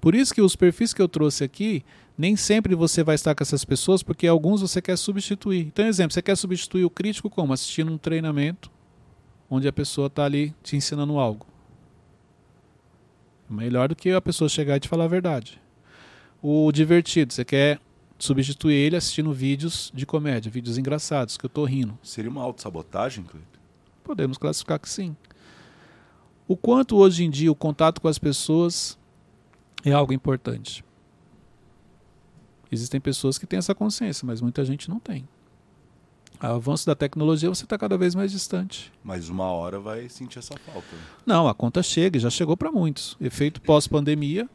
Por 0.00 0.14
isso 0.14 0.34
que 0.34 0.40
os 0.40 0.56
perfis 0.56 0.94
que 0.94 1.02
eu 1.02 1.08
trouxe 1.08 1.44
aqui, 1.44 1.84
nem 2.16 2.36
sempre 2.36 2.74
você 2.74 3.02
vai 3.02 3.14
estar 3.14 3.34
com 3.34 3.42
essas 3.42 3.64
pessoas, 3.64 4.02
porque 4.02 4.26
alguns 4.26 4.62
você 4.62 4.80
quer 4.80 4.96
substituir. 4.96 5.66
Então, 5.66 5.86
exemplo, 5.86 6.12
você 6.12 6.22
quer 6.22 6.36
substituir 6.36 6.84
o 6.84 6.90
crítico 6.90 7.30
como? 7.30 7.52
Assistindo 7.52 7.92
um 7.92 7.98
treinamento 7.98 8.70
onde 9.48 9.66
a 9.66 9.72
pessoa 9.72 10.06
está 10.06 10.24
ali 10.24 10.54
te 10.62 10.76
ensinando 10.76 11.18
algo. 11.18 11.46
Melhor 13.48 13.88
do 13.88 13.96
que 13.96 14.10
a 14.10 14.20
pessoa 14.20 14.48
chegar 14.48 14.76
e 14.76 14.80
te 14.80 14.88
falar 14.88 15.04
a 15.04 15.08
verdade. 15.08 15.60
O 16.40 16.70
divertido, 16.70 17.32
você 17.32 17.44
quer 17.44 17.80
substituir 18.16 18.74
ele 18.74 18.96
assistindo 18.96 19.32
vídeos 19.32 19.90
de 19.94 20.06
comédia, 20.06 20.50
vídeos 20.50 20.78
engraçados, 20.78 21.36
que 21.36 21.46
eu 21.46 21.50
tô 21.50 21.64
rindo. 21.64 21.98
Seria 22.02 22.30
uma 22.30 22.42
autossabotagem, 22.42 23.24
Cleiton? 23.24 23.49
Podemos 24.10 24.36
classificar 24.36 24.80
que 24.80 24.88
sim. 24.88 25.14
O 26.48 26.56
quanto 26.56 26.96
hoje 26.96 27.22
em 27.22 27.30
dia 27.30 27.52
o 27.52 27.54
contato 27.54 28.00
com 28.00 28.08
as 28.08 28.18
pessoas 28.18 28.98
é 29.84 29.92
algo 29.92 30.12
importante. 30.12 30.84
Existem 32.72 33.00
pessoas 33.00 33.38
que 33.38 33.46
têm 33.46 33.60
essa 33.60 33.72
consciência, 33.72 34.26
mas 34.26 34.40
muita 34.40 34.64
gente 34.64 34.90
não 34.90 34.98
tem. 34.98 35.28
O 36.42 36.46
avanço 36.46 36.84
da 36.86 36.96
tecnologia 36.96 37.48
você 37.48 37.62
está 37.62 37.78
cada 37.78 37.96
vez 37.96 38.16
mais 38.16 38.32
distante. 38.32 38.92
Mas 39.04 39.28
uma 39.28 39.44
hora 39.44 39.78
vai 39.78 40.08
sentir 40.08 40.40
essa 40.40 40.58
falta. 40.58 40.88
né? 40.90 41.02
Não, 41.24 41.46
a 41.46 41.54
conta 41.54 41.80
chega, 41.80 42.18
já 42.18 42.30
chegou 42.30 42.56
para 42.56 42.72
muitos. 42.72 43.16
Efeito 43.20 43.60
pós-pandemia. 43.60 44.50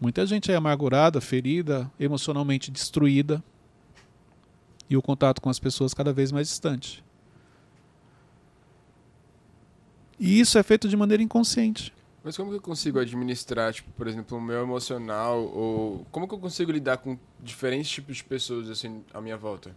Muita 0.00 0.26
gente 0.26 0.50
é 0.50 0.56
amargurada, 0.56 1.20
ferida, 1.20 1.88
emocionalmente 1.96 2.72
destruída. 2.72 3.40
E 4.90 4.96
o 4.96 5.02
contato 5.02 5.40
com 5.40 5.48
as 5.48 5.60
pessoas 5.60 5.94
cada 5.94 6.12
vez 6.12 6.32
mais 6.32 6.48
distante. 6.48 7.05
E 10.18 10.40
isso 10.40 10.58
é 10.58 10.62
feito 10.62 10.88
de 10.88 10.96
maneira 10.96 11.22
inconsciente. 11.22 11.92
Mas 12.26 12.36
como 12.36 12.50
que 12.50 12.56
eu 12.56 12.60
consigo 12.60 12.98
administrar, 12.98 13.72
tipo, 13.72 13.88
por 13.92 14.08
exemplo, 14.08 14.36
o 14.36 14.40
meu 14.40 14.60
emocional 14.62 15.44
ou 15.44 16.04
como 16.10 16.26
que 16.26 16.34
eu 16.34 16.38
consigo 16.38 16.72
lidar 16.72 16.96
com 16.96 17.16
diferentes 17.40 17.88
tipos 17.88 18.16
de 18.16 18.24
pessoas 18.24 18.68
assim 18.68 19.04
à 19.14 19.20
minha 19.20 19.36
volta? 19.36 19.76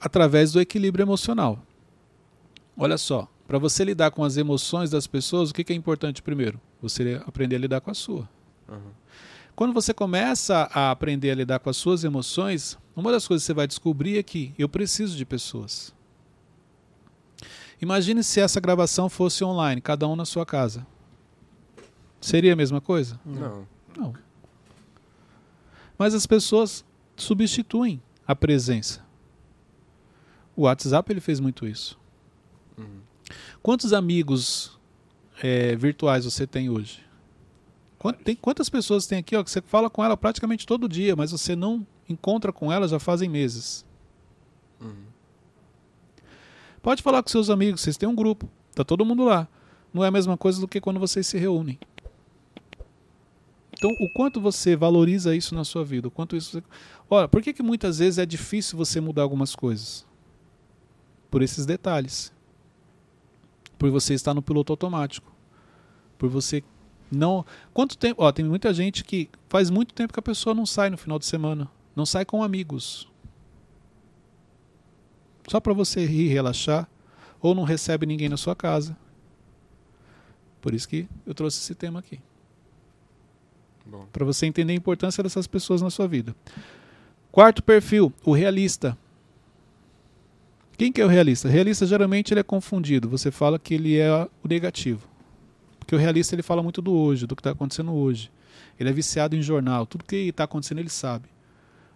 Através 0.00 0.50
do 0.50 0.60
equilíbrio 0.60 1.04
emocional. 1.04 1.56
Olha 2.76 2.98
só, 2.98 3.28
para 3.46 3.58
você 3.58 3.84
lidar 3.84 4.10
com 4.10 4.24
as 4.24 4.36
emoções 4.36 4.90
das 4.90 5.06
pessoas, 5.06 5.50
o 5.50 5.54
que 5.54 5.62
que 5.62 5.72
é 5.72 5.76
importante 5.76 6.20
primeiro? 6.20 6.60
Você 6.80 7.22
aprender 7.26 7.56
a 7.56 7.60
lidar 7.60 7.80
com 7.80 7.90
a 7.92 7.94
sua. 7.94 8.28
Uhum. 8.68 8.90
Quando 9.54 9.72
você 9.72 9.94
começa 9.94 10.68
a 10.72 10.90
aprender 10.90 11.30
a 11.30 11.34
lidar 11.36 11.58
com 11.60 11.70
as 11.70 11.76
suas 11.76 12.02
emoções, 12.02 12.76
uma 12.96 13.12
das 13.12 13.28
coisas 13.28 13.44
que 13.44 13.46
você 13.46 13.54
vai 13.54 13.68
descobrir 13.68 14.18
é 14.18 14.22
que 14.22 14.54
eu 14.58 14.68
preciso 14.68 15.16
de 15.16 15.24
pessoas. 15.24 15.94
Imagine 17.82 18.22
se 18.22 18.40
essa 18.40 18.60
gravação 18.60 19.08
fosse 19.08 19.42
online, 19.42 19.80
cada 19.80 20.06
um 20.06 20.14
na 20.14 20.24
sua 20.24 20.46
casa. 20.46 20.86
Seria 22.20 22.52
a 22.52 22.56
mesma 22.56 22.80
coisa? 22.80 23.18
Não. 23.26 23.66
Não. 23.96 24.14
Mas 25.98 26.14
as 26.14 26.24
pessoas 26.24 26.84
substituem 27.16 28.00
a 28.26 28.36
presença. 28.36 29.04
O 30.56 30.62
WhatsApp 30.62 31.12
ele 31.12 31.20
fez 31.20 31.40
muito 31.40 31.66
isso. 31.66 31.98
Uhum. 32.78 33.00
Quantos 33.62 33.92
amigos 33.92 34.78
é, 35.42 35.74
virtuais 35.74 36.24
você 36.24 36.46
tem 36.46 36.70
hoje? 36.70 37.02
Quant- 37.98 38.18
tem- 38.22 38.36
quantas 38.36 38.68
pessoas 38.68 39.06
tem 39.06 39.18
aqui 39.18 39.34
ó, 39.34 39.42
que 39.42 39.50
você 39.50 39.60
fala 39.60 39.90
com 39.90 40.04
ela 40.04 40.16
praticamente 40.16 40.66
todo 40.66 40.88
dia, 40.88 41.16
mas 41.16 41.32
você 41.32 41.56
não 41.56 41.84
encontra 42.08 42.52
com 42.52 42.70
ela 42.70 42.86
já 42.86 42.98
fazem 43.00 43.28
meses? 43.28 43.84
Uhum. 44.80 45.04
Pode 46.82 47.02
falar 47.02 47.22
com 47.22 47.28
seus 47.28 47.48
amigos, 47.48 47.80
vocês 47.80 47.96
têm 47.96 48.08
um 48.08 48.14
grupo, 48.14 48.50
tá 48.74 48.84
todo 48.84 49.04
mundo 49.04 49.24
lá. 49.24 49.46
Não 49.94 50.04
é 50.04 50.08
a 50.08 50.10
mesma 50.10 50.36
coisa 50.36 50.60
do 50.60 50.66
que 50.66 50.80
quando 50.80 50.98
vocês 50.98 51.26
se 51.26 51.38
reúnem. 51.38 51.78
Então, 53.72 53.90
o 54.00 54.08
quanto 54.14 54.40
você 54.40 54.76
valoriza 54.76 55.34
isso 55.34 55.54
na 55.54 55.64
sua 55.64 55.84
vida? 55.84 56.08
O 56.08 56.10
quanto 56.10 56.36
isso. 56.36 56.52
Você... 56.52 56.64
Olha, 57.10 57.28
por 57.28 57.42
que, 57.42 57.52
que 57.52 57.62
muitas 57.62 57.98
vezes 57.98 58.18
é 58.18 58.24
difícil 58.24 58.78
você 58.78 59.00
mudar 59.00 59.22
algumas 59.22 59.56
coisas? 59.56 60.06
Por 61.30 61.42
esses 61.42 61.66
detalhes. 61.66 62.32
Por 63.78 63.90
você 63.90 64.14
estar 64.14 64.34
no 64.34 64.42
piloto 64.42 64.72
automático. 64.72 65.32
Por 66.16 66.28
você 66.28 66.62
não. 67.10 67.44
Quanto 67.74 67.98
tempo. 67.98 68.22
Ó, 68.22 68.30
tem 68.30 68.44
muita 68.44 68.72
gente 68.72 69.04
que 69.04 69.28
faz 69.48 69.68
muito 69.68 69.92
tempo 69.92 70.12
que 70.12 70.20
a 70.20 70.22
pessoa 70.22 70.54
não 70.54 70.64
sai 70.64 70.88
no 70.88 70.96
final 70.96 71.18
de 71.18 71.26
semana. 71.26 71.68
Não 71.94 72.06
sai 72.06 72.24
com 72.24 72.42
amigos. 72.42 73.11
Só 75.52 75.60
para 75.60 75.74
você 75.74 76.06
rir, 76.06 76.28
relaxar. 76.28 76.88
Ou 77.38 77.54
não 77.54 77.62
recebe 77.62 78.06
ninguém 78.06 78.26
na 78.26 78.38
sua 78.38 78.56
casa. 78.56 78.96
Por 80.62 80.72
isso 80.72 80.88
que 80.88 81.06
eu 81.26 81.34
trouxe 81.34 81.58
esse 81.58 81.74
tema 81.74 81.98
aqui. 81.98 82.18
Para 84.10 84.24
você 84.24 84.46
entender 84.46 84.72
a 84.72 84.76
importância 84.76 85.22
dessas 85.22 85.46
pessoas 85.46 85.82
na 85.82 85.90
sua 85.90 86.08
vida. 86.08 86.34
Quarto 87.30 87.62
perfil, 87.62 88.10
o 88.24 88.32
realista. 88.32 88.96
Quem 90.78 90.90
que 90.90 91.02
é 91.02 91.04
o 91.04 91.08
realista? 91.08 91.48
O 91.48 91.50
realista 91.50 91.84
geralmente 91.84 92.32
ele 92.32 92.40
é 92.40 92.44
confundido. 92.44 93.06
Você 93.10 93.30
fala 93.30 93.58
que 93.58 93.74
ele 93.74 93.98
é 93.98 94.26
o 94.42 94.48
negativo. 94.48 95.06
Porque 95.78 95.94
o 95.94 95.98
realista 95.98 96.34
ele 96.34 96.42
fala 96.42 96.62
muito 96.62 96.80
do 96.80 96.94
hoje, 96.94 97.26
do 97.26 97.36
que 97.36 97.40
está 97.40 97.50
acontecendo 97.50 97.92
hoje. 97.92 98.32
Ele 98.80 98.88
é 98.88 98.92
viciado 98.92 99.36
em 99.36 99.42
jornal. 99.42 99.84
Tudo 99.84 100.02
que 100.02 100.16
está 100.16 100.44
acontecendo 100.44 100.78
ele 100.78 100.88
sabe. 100.88 101.28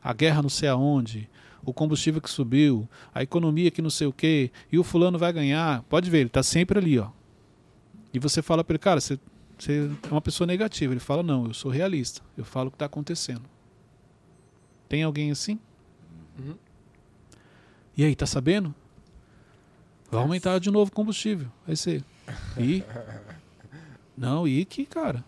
A 0.05 0.13
guerra 0.13 0.43
não 0.43 0.51
sei 0.51 0.69
aonde, 0.69 1.27
o 1.67 1.75
combustível 1.75 2.23
que 2.23 2.31
subiu, 2.31 2.89
a 3.13 3.23
economia 3.23 3.71
que 3.71 3.83
não 3.83 3.91
sei 3.91 4.07
o 4.07 4.13
quê, 4.13 4.51
e 4.73 4.79
o 4.79 4.85
fulano 4.85 5.19
vai 5.19 5.33
ganhar. 5.33 5.83
Pode 5.83 6.09
ver, 6.09 6.21
ele 6.21 6.29
está 6.29 6.43
sempre 6.43 6.79
ali, 6.79 6.99
ó. 6.99 7.11
E 8.15 8.19
você 8.19 8.41
fala 8.41 8.65
para 8.65 8.73
ele, 8.73 8.79
cara, 8.79 9.01
você 9.01 9.19
você 9.59 9.91
é 10.03 10.11
uma 10.11 10.21
pessoa 10.21 10.47
negativa. 10.47 10.93
Ele 10.93 11.01
fala: 11.01 11.23
Não, 11.23 11.47
eu 11.47 11.55
sou 11.55 11.71
realista. 11.71 12.21
Eu 12.37 12.45
falo 12.45 12.69
o 12.69 12.71
que 12.71 12.77
está 12.77 12.87
acontecendo. 12.87 13.43
Tem 14.89 15.03
alguém 15.03 15.31
assim? 15.31 15.59
Uhum. 16.39 16.57
E 17.97 18.05
aí, 18.05 18.15
tá 18.15 18.27
sabendo? 18.27 18.75
Vai 20.11 20.21
aumentar 20.21 20.59
de 20.59 20.71
novo 20.71 20.91
o 20.91 20.95
combustível. 20.95 21.49
Aí 21.67 21.77
você. 21.77 22.05
E? 22.59 22.85
Não, 24.17 24.47
e 24.47 24.65
que, 24.65 24.87
cara? 24.87 25.25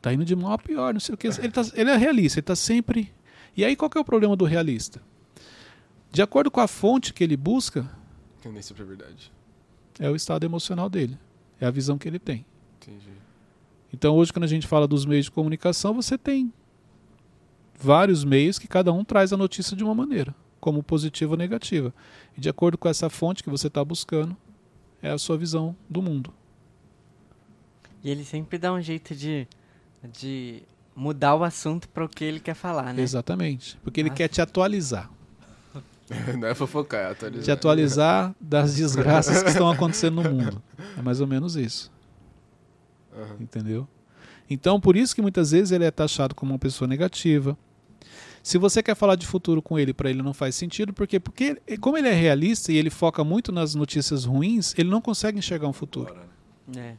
Tá 0.00 0.12
indo 0.12 0.24
de 0.24 0.36
mal 0.36 0.52
a 0.52 0.58
pior, 0.58 0.92
não 0.92 1.00
sei 1.00 1.14
o 1.14 1.18
que. 1.18 1.26
Ele, 1.26 1.50
tá, 1.50 1.62
ele 1.72 1.90
é 1.90 1.96
realista, 1.96 2.38
ele 2.38 2.44
tá 2.44 2.54
sempre. 2.54 3.12
E 3.56 3.64
aí, 3.64 3.74
qual 3.74 3.90
que 3.90 3.98
é 3.98 4.00
o 4.00 4.04
problema 4.04 4.36
do 4.36 4.44
realista? 4.44 5.02
De 6.14 6.22
acordo 6.22 6.48
com 6.48 6.60
a 6.60 6.68
fonte 6.68 7.12
que 7.12 7.24
ele 7.24 7.36
busca. 7.36 7.90
Tendência 8.40 8.72
pra 8.72 8.84
verdade. 8.84 9.32
É 9.98 10.08
o 10.08 10.14
estado 10.14 10.44
emocional 10.44 10.88
dele. 10.88 11.18
É 11.60 11.66
a 11.66 11.72
visão 11.72 11.98
que 11.98 12.06
ele 12.06 12.20
tem. 12.20 12.46
Entendi. 12.80 13.10
Então 13.92 14.14
hoje 14.14 14.32
quando 14.32 14.44
a 14.44 14.48
gente 14.48 14.64
fala 14.64 14.86
dos 14.86 15.04
meios 15.04 15.24
de 15.24 15.32
comunicação, 15.32 15.92
você 15.92 16.16
tem 16.16 16.52
vários 17.76 18.22
meios 18.22 18.60
que 18.60 18.68
cada 18.68 18.92
um 18.92 19.04
traz 19.04 19.32
a 19.32 19.36
notícia 19.36 19.76
de 19.76 19.82
uma 19.82 19.92
maneira, 19.92 20.32
como 20.60 20.84
positiva 20.84 21.32
ou 21.32 21.36
negativa. 21.36 21.92
E 22.38 22.40
de 22.40 22.48
acordo 22.48 22.78
com 22.78 22.88
essa 22.88 23.10
fonte 23.10 23.42
que 23.42 23.50
você 23.50 23.66
está 23.66 23.84
buscando, 23.84 24.36
é 25.02 25.10
a 25.10 25.18
sua 25.18 25.36
visão 25.36 25.74
do 25.90 26.00
mundo. 26.00 26.32
E 28.04 28.10
ele 28.10 28.24
sempre 28.24 28.56
dá 28.56 28.72
um 28.72 28.80
jeito 28.80 29.16
de, 29.16 29.48
de 30.12 30.62
mudar 30.94 31.34
o 31.34 31.42
assunto 31.42 31.88
para 31.88 32.04
o 32.04 32.08
que 32.08 32.24
ele 32.24 32.38
quer 32.38 32.54
falar, 32.54 32.94
né? 32.94 33.02
Exatamente. 33.02 33.76
Porque 33.82 33.98
ele 33.98 34.10
quer 34.10 34.28
te 34.28 34.40
atualizar. 34.40 35.10
Não 36.38 36.48
é 36.48 36.54
fofocar, 36.54 37.00
é 37.00 37.10
atualizar. 37.12 37.44
Te 37.44 37.50
atualizar 37.50 38.34
das 38.40 38.74
desgraças 38.74 39.42
que 39.42 39.48
estão 39.48 39.70
acontecendo 39.70 40.22
no 40.22 40.30
mundo. 40.30 40.62
É 40.98 41.02
mais 41.02 41.20
ou 41.20 41.26
menos 41.26 41.56
isso. 41.56 41.90
Uhum. 43.14 43.36
Entendeu? 43.40 43.88
Então, 44.48 44.78
por 44.78 44.96
isso 44.96 45.14
que 45.14 45.22
muitas 45.22 45.52
vezes 45.52 45.72
ele 45.72 45.84
é 45.84 45.90
taxado 45.90 46.34
como 46.34 46.52
uma 46.52 46.58
pessoa 46.58 46.86
negativa. 46.86 47.56
Se 48.42 48.58
você 48.58 48.82
quer 48.82 48.94
falar 48.94 49.16
de 49.16 49.26
futuro 49.26 49.62
com 49.62 49.78
ele, 49.78 49.94
para 49.94 50.10
ele 50.10 50.22
não 50.22 50.34
faz 50.34 50.54
sentido, 50.54 50.92
porque, 50.92 51.18
porque 51.18 51.56
como 51.80 51.96
ele 51.96 52.08
é 52.08 52.12
realista 52.12 52.70
e 52.70 52.76
ele 52.76 52.90
foca 52.90 53.24
muito 53.24 53.50
nas 53.50 53.74
notícias 53.74 54.26
ruins, 54.26 54.74
ele 54.76 54.90
não 54.90 55.00
consegue 55.00 55.38
enxergar 55.38 55.66
um 55.66 55.72
futuro. 55.72 56.14
É. 56.76 56.94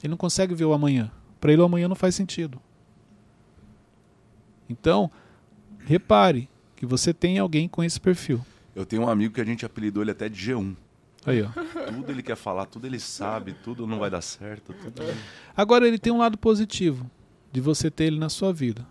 Ele 0.00 0.10
não 0.10 0.16
consegue 0.16 0.54
ver 0.54 0.64
o 0.64 0.72
amanhã. 0.72 1.10
Para 1.40 1.52
ele 1.52 1.60
o 1.60 1.64
amanhã 1.64 1.88
não 1.88 1.96
faz 1.96 2.14
sentido. 2.14 2.60
Então, 4.68 5.10
repare 5.80 6.48
que 6.84 6.90
você 6.90 7.14
tem 7.14 7.38
alguém 7.38 7.66
com 7.66 7.82
esse 7.82 7.98
perfil. 7.98 8.40
Eu 8.74 8.84
tenho 8.84 9.02
um 9.02 9.08
amigo 9.08 9.34
que 9.34 9.40
a 9.40 9.44
gente 9.44 9.64
apelidou 9.64 10.02
ele 10.02 10.10
até 10.10 10.28
de 10.28 10.50
G1. 10.50 10.76
Aí, 11.26 11.42
ó. 11.42 11.48
Tudo 11.90 12.12
ele 12.12 12.22
quer 12.22 12.36
falar, 12.36 12.66
tudo 12.66 12.86
ele 12.86 13.00
sabe, 13.00 13.54
tudo 13.64 13.86
não 13.86 13.98
vai 13.98 14.10
dar 14.10 14.20
certo. 14.20 14.74
Tudo... 14.74 15.02
Agora 15.56 15.88
ele 15.88 15.98
tem 15.98 16.12
um 16.12 16.18
lado 16.18 16.36
positivo 16.36 17.10
de 17.50 17.60
você 17.60 17.90
ter 17.90 18.04
ele 18.04 18.18
na 18.18 18.28
sua 18.28 18.52
vida. 18.52 18.86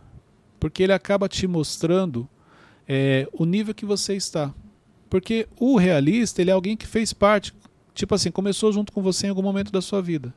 Porque 0.60 0.82
ele 0.82 0.94
acaba 0.94 1.30
te 1.30 1.46
mostrando 1.46 2.28
é, 2.88 3.28
o 3.34 3.46
nível 3.46 3.76
que 3.76 3.86
você 3.86 4.16
está. 4.16 4.54
Porque 5.10 5.48
o 5.60 5.78
realista, 5.78 6.42
ele 6.42 6.50
é 6.50 6.54
alguém 6.54 6.76
que 6.76 6.88
fez 6.88 7.14
parte, 7.14 7.54
tipo 7.94 8.16
assim, 8.16 8.32
começou 8.32 8.72
junto 8.72 8.92
com 8.92 9.02
você 9.02 9.28
em 9.28 9.30
algum 9.30 9.44
momento 9.44 9.72
da 9.72 9.82
sua 9.82 10.02
vida. 10.02 10.34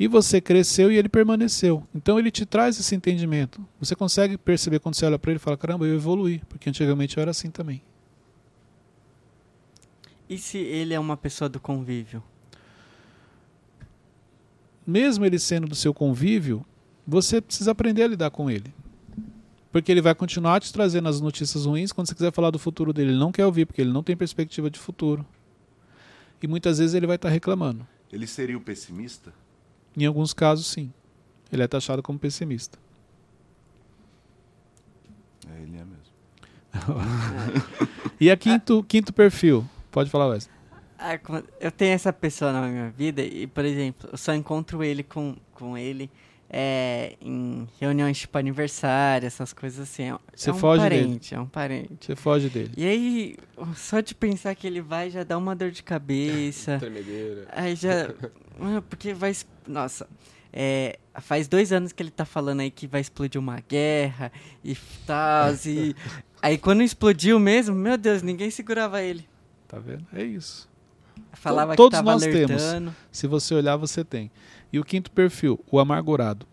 E 0.00 0.08
você 0.08 0.40
cresceu 0.40 0.90
e 0.90 0.96
ele 0.96 1.10
permaneceu. 1.10 1.86
Então 1.94 2.18
ele 2.18 2.30
te 2.30 2.46
traz 2.46 2.80
esse 2.80 2.94
entendimento. 2.94 3.62
Você 3.78 3.94
consegue 3.94 4.38
perceber 4.38 4.78
quando 4.78 4.94
você 4.94 5.04
olha 5.04 5.18
para 5.18 5.30
ele 5.30 5.36
e 5.36 5.40
fala: 5.40 5.58
caramba, 5.58 5.86
eu 5.86 5.94
evoluí, 5.94 6.40
porque 6.48 6.70
antigamente 6.70 7.18
eu 7.18 7.20
era 7.20 7.32
assim 7.32 7.50
também. 7.50 7.82
E 10.26 10.38
se 10.38 10.56
ele 10.56 10.94
é 10.94 10.98
uma 10.98 11.18
pessoa 11.18 11.50
do 11.50 11.60
convívio? 11.60 12.22
Mesmo 14.86 15.26
ele 15.26 15.38
sendo 15.38 15.66
do 15.66 15.74
seu 15.74 15.92
convívio, 15.92 16.64
você 17.06 17.38
precisa 17.38 17.72
aprender 17.72 18.04
a 18.04 18.08
lidar 18.08 18.30
com 18.30 18.50
ele. 18.50 18.72
Porque 19.70 19.92
ele 19.92 20.00
vai 20.00 20.14
continuar 20.14 20.60
te 20.60 20.72
trazendo 20.72 21.10
as 21.10 21.20
notícias 21.20 21.66
ruins 21.66 21.92
quando 21.92 22.08
você 22.08 22.14
quiser 22.14 22.32
falar 22.32 22.50
do 22.50 22.58
futuro 22.58 22.90
dele. 22.94 23.10
Ele 23.10 23.18
não 23.18 23.30
quer 23.30 23.44
ouvir, 23.44 23.66
porque 23.66 23.82
ele 23.82 23.92
não 23.92 24.02
tem 24.02 24.16
perspectiva 24.16 24.70
de 24.70 24.78
futuro. 24.78 25.26
E 26.42 26.48
muitas 26.48 26.78
vezes 26.78 26.94
ele 26.94 27.06
vai 27.06 27.16
estar 27.16 27.28
reclamando. 27.28 27.86
Ele 28.10 28.26
seria 28.26 28.56
o 28.56 28.62
pessimista? 28.62 29.30
Em 29.96 30.06
alguns 30.06 30.32
casos, 30.32 30.66
sim. 30.66 30.92
Ele 31.52 31.62
é 31.62 31.68
taxado 31.68 32.02
como 32.02 32.18
pessimista. 32.18 32.78
É, 35.48 35.62
ele 35.62 35.76
é 35.76 35.84
mesmo. 35.84 36.00
e 38.20 38.30
a 38.30 38.36
quinto, 38.36 38.84
quinto 38.84 39.12
perfil? 39.12 39.66
Pode 39.90 40.08
falar, 40.10 40.28
Wesley. 40.28 40.54
Ah, 40.98 41.18
eu 41.60 41.72
tenho 41.72 41.94
essa 41.94 42.12
pessoa 42.12 42.52
na 42.52 42.68
minha 42.68 42.90
vida 42.90 43.22
e, 43.22 43.46
por 43.46 43.64
exemplo, 43.64 44.08
eu 44.12 44.18
só 44.18 44.34
encontro 44.34 44.84
ele 44.84 45.02
com, 45.02 45.34
com 45.54 45.76
ele 45.76 46.10
é, 46.52 47.16
em 47.20 47.68
reuniões 47.80 48.18
tipo 48.18 48.36
aniversário, 48.36 49.26
essas 49.26 49.52
coisas 49.52 49.88
assim. 49.88 50.10
É, 50.10 50.18
Você 50.34 50.50
é 50.50 50.52
um 50.52 50.56
foge 50.56 50.82
parente, 50.82 51.30
dele. 51.30 51.40
é 51.40 51.40
um 51.40 51.46
parente. 51.46 52.06
Você 52.06 52.16
foge 52.16 52.48
dele. 52.48 52.72
E 52.76 52.84
aí, 52.84 53.36
só 53.76 54.00
de 54.00 54.14
pensar 54.14 54.54
que 54.56 54.66
ele 54.66 54.80
vai 54.80 55.10
já 55.10 55.22
dá 55.22 55.38
uma 55.38 55.54
dor 55.54 55.70
de 55.70 55.82
cabeça. 55.82 56.76
Tremedeira. 56.80 57.46
Aí 57.52 57.76
já. 57.76 58.12
Porque 58.88 59.14
vai. 59.14 59.34
Nossa. 59.66 60.06
É, 60.52 60.98
faz 61.20 61.46
dois 61.46 61.72
anos 61.72 61.92
que 61.92 62.02
ele 62.02 62.10
tá 62.10 62.24
falando 62.24 62.60
aí 62.60 62.70
que 62.70 62.86
vai 62.86 63.00
explodir 63.00 63.40
uma 63.40 63.60
guerra 63.60 64.32
e 64.64 64.76
tal. 65.06 65.54
e 65.64 65.94
aí 66.42 66.58
quando 66.58 66.82
explodiu 66.82 67.38
mesmo, 67.38 67.74
meu 67.74 67.96
Deus, 67.96 68.22
ninguém 68.22 68.50
segurava 68.50 69.00
ele. 69.00 69.28
Tá 69.68 69.78
vendo? 69.78 70.04
É 70.12 70.24
isso. 70.24 70.68
Falava 71.32 71.76
Todos 71.76 71.98
que 71.98 72.04
nós 72.04 72.22
alertando. 72.22 72.58
temos. 72.58 72.94
Se 73.12 73.26
você 73.26 73.54
olhar, 73.54 73.76
você 73.76 74.04
tem. 74.04 74.30
E 74.72 74.78
o 74.78 74.84
quinto 74.84 75.10
perfil, 75.10 75.62
o 75.70 75.78
amargurado. 75.78 76.46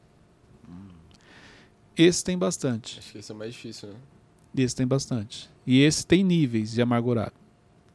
Esse 1.95 2.23
tem 2.23 2.38
bastante. 2.38 2.99
Acho 2.99 3.12
que 3.12 3.17
esse 3.17 3.31
é 3.31 3.36
o 3.36 3.38
mais 3.38 3.53
difícil, 3.53 3.89
né? 3.89 3.95
Esse 4.55 4.75
tem 4.75 4.86
bastante. 4.86 5.49
E 5.65 5.81
esse 5.81 6.05
tem 6.05 6.23
níveis 6.23 6.71
de 6.71 6.81
amargurado. 6.81 7.33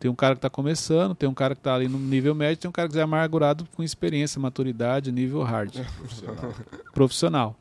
Tem 0.03 0.11
um 0.11 0.17
cara 0.17 0.35
que 0.35 0.39
está 0.39 0.51
começando, 0.51 1.15
tem 1.15 1.29
um 1.29 1.35
cara 1.35 1.55
que 1.55 1.61
está 1.61 1.77
ali 1.77 1.87
no 1.87 1.97
nível 1.97 2.35
médio, 2.35 2.63
tem 2.63 2.69
um 2.69 2.73
cara 2.73 2.89
que 2.89 2.99
é 2.99 3.03
amargurado 3.03 3.69
com 3.77 3.85
experiência, 3.85 4.41
maturidade, 4.41 5.13
nível 5.13 5.45
hard. 5.45 5.75
Profissional. 5.97 6.55
Profissional. 6.93 7.57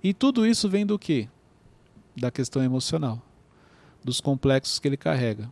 E 0.00 0.14
tudo 0.14 0.46
isso 0.46 0.68
vem 0.68 0.86
do 0.86 0.96
quê? 0.96 1.28
Da 2.16 2.30
questão 2.30 2.62
emocional. 2.62 3.20
Dos 4.04 4.20
complexos 4.20 4.78
que 4.78 4.86
ele 4.86 4.96
carrega 4.96 5.50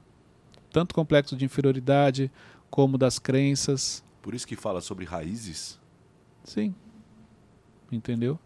tanto 0.74 0.92
complexo 0.92 1.36
de 1.36 1.44
inferioridade 1.44 2.28
como 2.68 2.98
das 2.98 3.20
crenças. 3.20 4.02
Por 4.20 4.34
isso 4.34 4.44
que 4.44 4.56
fala 4.56 4.80
sobre 4.80 5.04
raízes? 5.04 5.78
Sim. 6.42 6.74
Entendeu? 7.92 8.36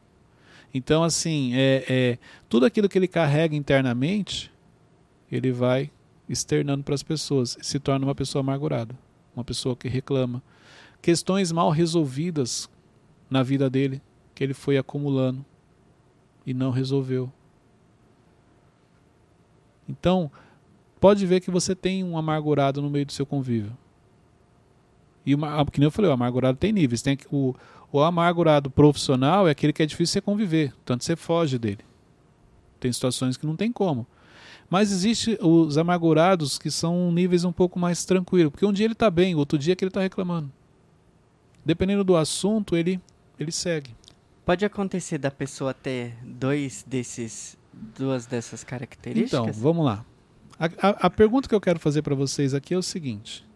Então, 0.75 1.03
assim, 1.03 1.55
é, 1.55 1.85
é, 1.89 2.19
tudo 2.47 2.67
aquilo 2.67 2.87
que 2.87 2.99
ele 2.99 3.09
carrega 3.09 3.57
internamente, 3.57 4.53
ele 5.33 5.51
vai 5.51 5.91
externando 6.29 6.85
para 6.85 6.95
as 6.95 7.03
pessoas 7.03 7.57
se 7.61 7.79
torna 7.79 8.07
uma 8.07 8.15
pessoa 8.15 8.41
amargurada, 8.41 8.97
uma 9.35 9.45
pessoa 9.45 9.75
que 9.75 9.89
reclama. 9.89 10.43
Questões 11.01 11.53
mal 11.53 11.71
resolvidas 11.71 12.69
na 13.31 13.43
vida 13.43 13.71
dele, 13.71 14.03
que 14.35 14.45
ele 14.45 14.55
foi 14.55 14.77
acumulando 14.77 15.45
e 16.47 16.53
não 16.53 16.71
resolveu. 16.71 17.33
Então, 19.89 20.31
pode 21.01 21.25
ver 21.25 21.41
que 21.41 21.51
você 21.51 21.75
tem 21.75 22.05
um 22.05 22.19
amargurado 22.19 22.83
no 22.83 22.91
meio 22.91 23.07
do 23.07 23.13
seu 23.13 23.25
convívio. 23.25 23.77
E 25.25 25.35
uma, 25.35 25.65
que 25.67 25.79
nem 25.79 25.87
eu 25.87 25.91
falei, 25.91 26.11
o 26.11 26.15
amargurado 26.15 26.59
tem 26.59 26.73
níveis. 26.73 27.03
Tem 27.03 27.19
o, 27.31 27.55
o 27.93 28.01
amargurado 28.01 28.71
profissional 28.71 29.49
é 29.49 29.51
aquele 29.51 29.73
que 29.73 29.83
é 29.83 29.87
difícil 29.87 30.15
você 30.15 30.21
conviver, 30.21 30.75
tanto 30.85 31.05
você 31.05 31.17
foge 31.17 31.59
dele. 31.59 31.85
Tem 32.79 32.93
situações 32.93 33.37
que 33.37 33.47
não 33.47 33.57
tem 33.57 33.73
como. 33.73 34.07
Mas 34.71 34.93
existe 34.93 35.39
os 35.41 35.79
amargurados 35.79 36.59
que 36.59 36.71
são 36.71 37.11
níveis 37.11 37.45
um 37.45 37.53
pouco 37.53 37.79
mais 37.79 38.05
tranquilos, 38.05 38.51
porque 38.51 38.67
um 38.67 38.73
dia 38.73 38.85
ele 38.85 38.93
está 38.93 39.11
bem, 39.11 39.35
outro 39.35 39.59
dia 39.59 39.73
é 39.73 39.77
que 39.77 39.85
ele 39.85 39.91
está 39.91 40.01
reclamando. 40.01 40.53
Dependendo 41.65 42.05
do 42.05 42.17
assunto, 42.17 42.77
ele 42.77 43.01
ele 43.39 43.53
segue. 43.53 43.95
Pode 44.45 44.65
acontecer 44.65 45.19
da 45.19 45.31
pessoa 45.31 45.73
ter 45.73 46.15
dois 46.25 46.85
desses 46.87 47.57
duas 47.97 48.27
dessas 48.27 48.65
características? 48.65 49.41
Então, 49.41 49.53
vamos 49.53 49.85
lá. 49.85 50.05
A, 50.59 50.67
a, 50.67 50.89
a 51.07 51.11
pergunta 51.11 51.49
que 51.49 51.55
eu 51.55 51.61
quero 51.61 51.79
fazer 51.79 52.03
para 52.03 52.15
vocês 52.15 52.53
aqui 52.53 52.75
é 52.75 52.77
o 52.77 52.83
seguinte: 52.83 53.47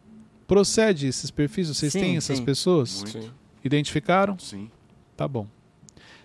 procede 0.46 1.06
esses 1.06 1.30
perfis? 1.30 1.68
Vocês 1.68 1.92
Sim, 1.92 2.00
têm 2.00 2.16
essas 2.16 2.38
sim. 2.38 2.44
pessoas? 2.44 3.02
Muito. 3.02 3.22
Sim. 3.22 3.30
Identificaram? 3.64 4.38
Sim. 4.38 4.70
Tá 5.16 5.26
bom. 5.26 5.46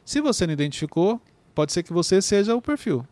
Se 0.06 0.22
você 0.22 0.46
não 0.46 0.54
identificou, 0.54 1.22
pode 1.54 1.74
ser 1.74 1.84
que 1.84 1.92
você 1.92 2.22
seja 2.22 2.56
o 2.56 2.62
perfil. 2.62 3.06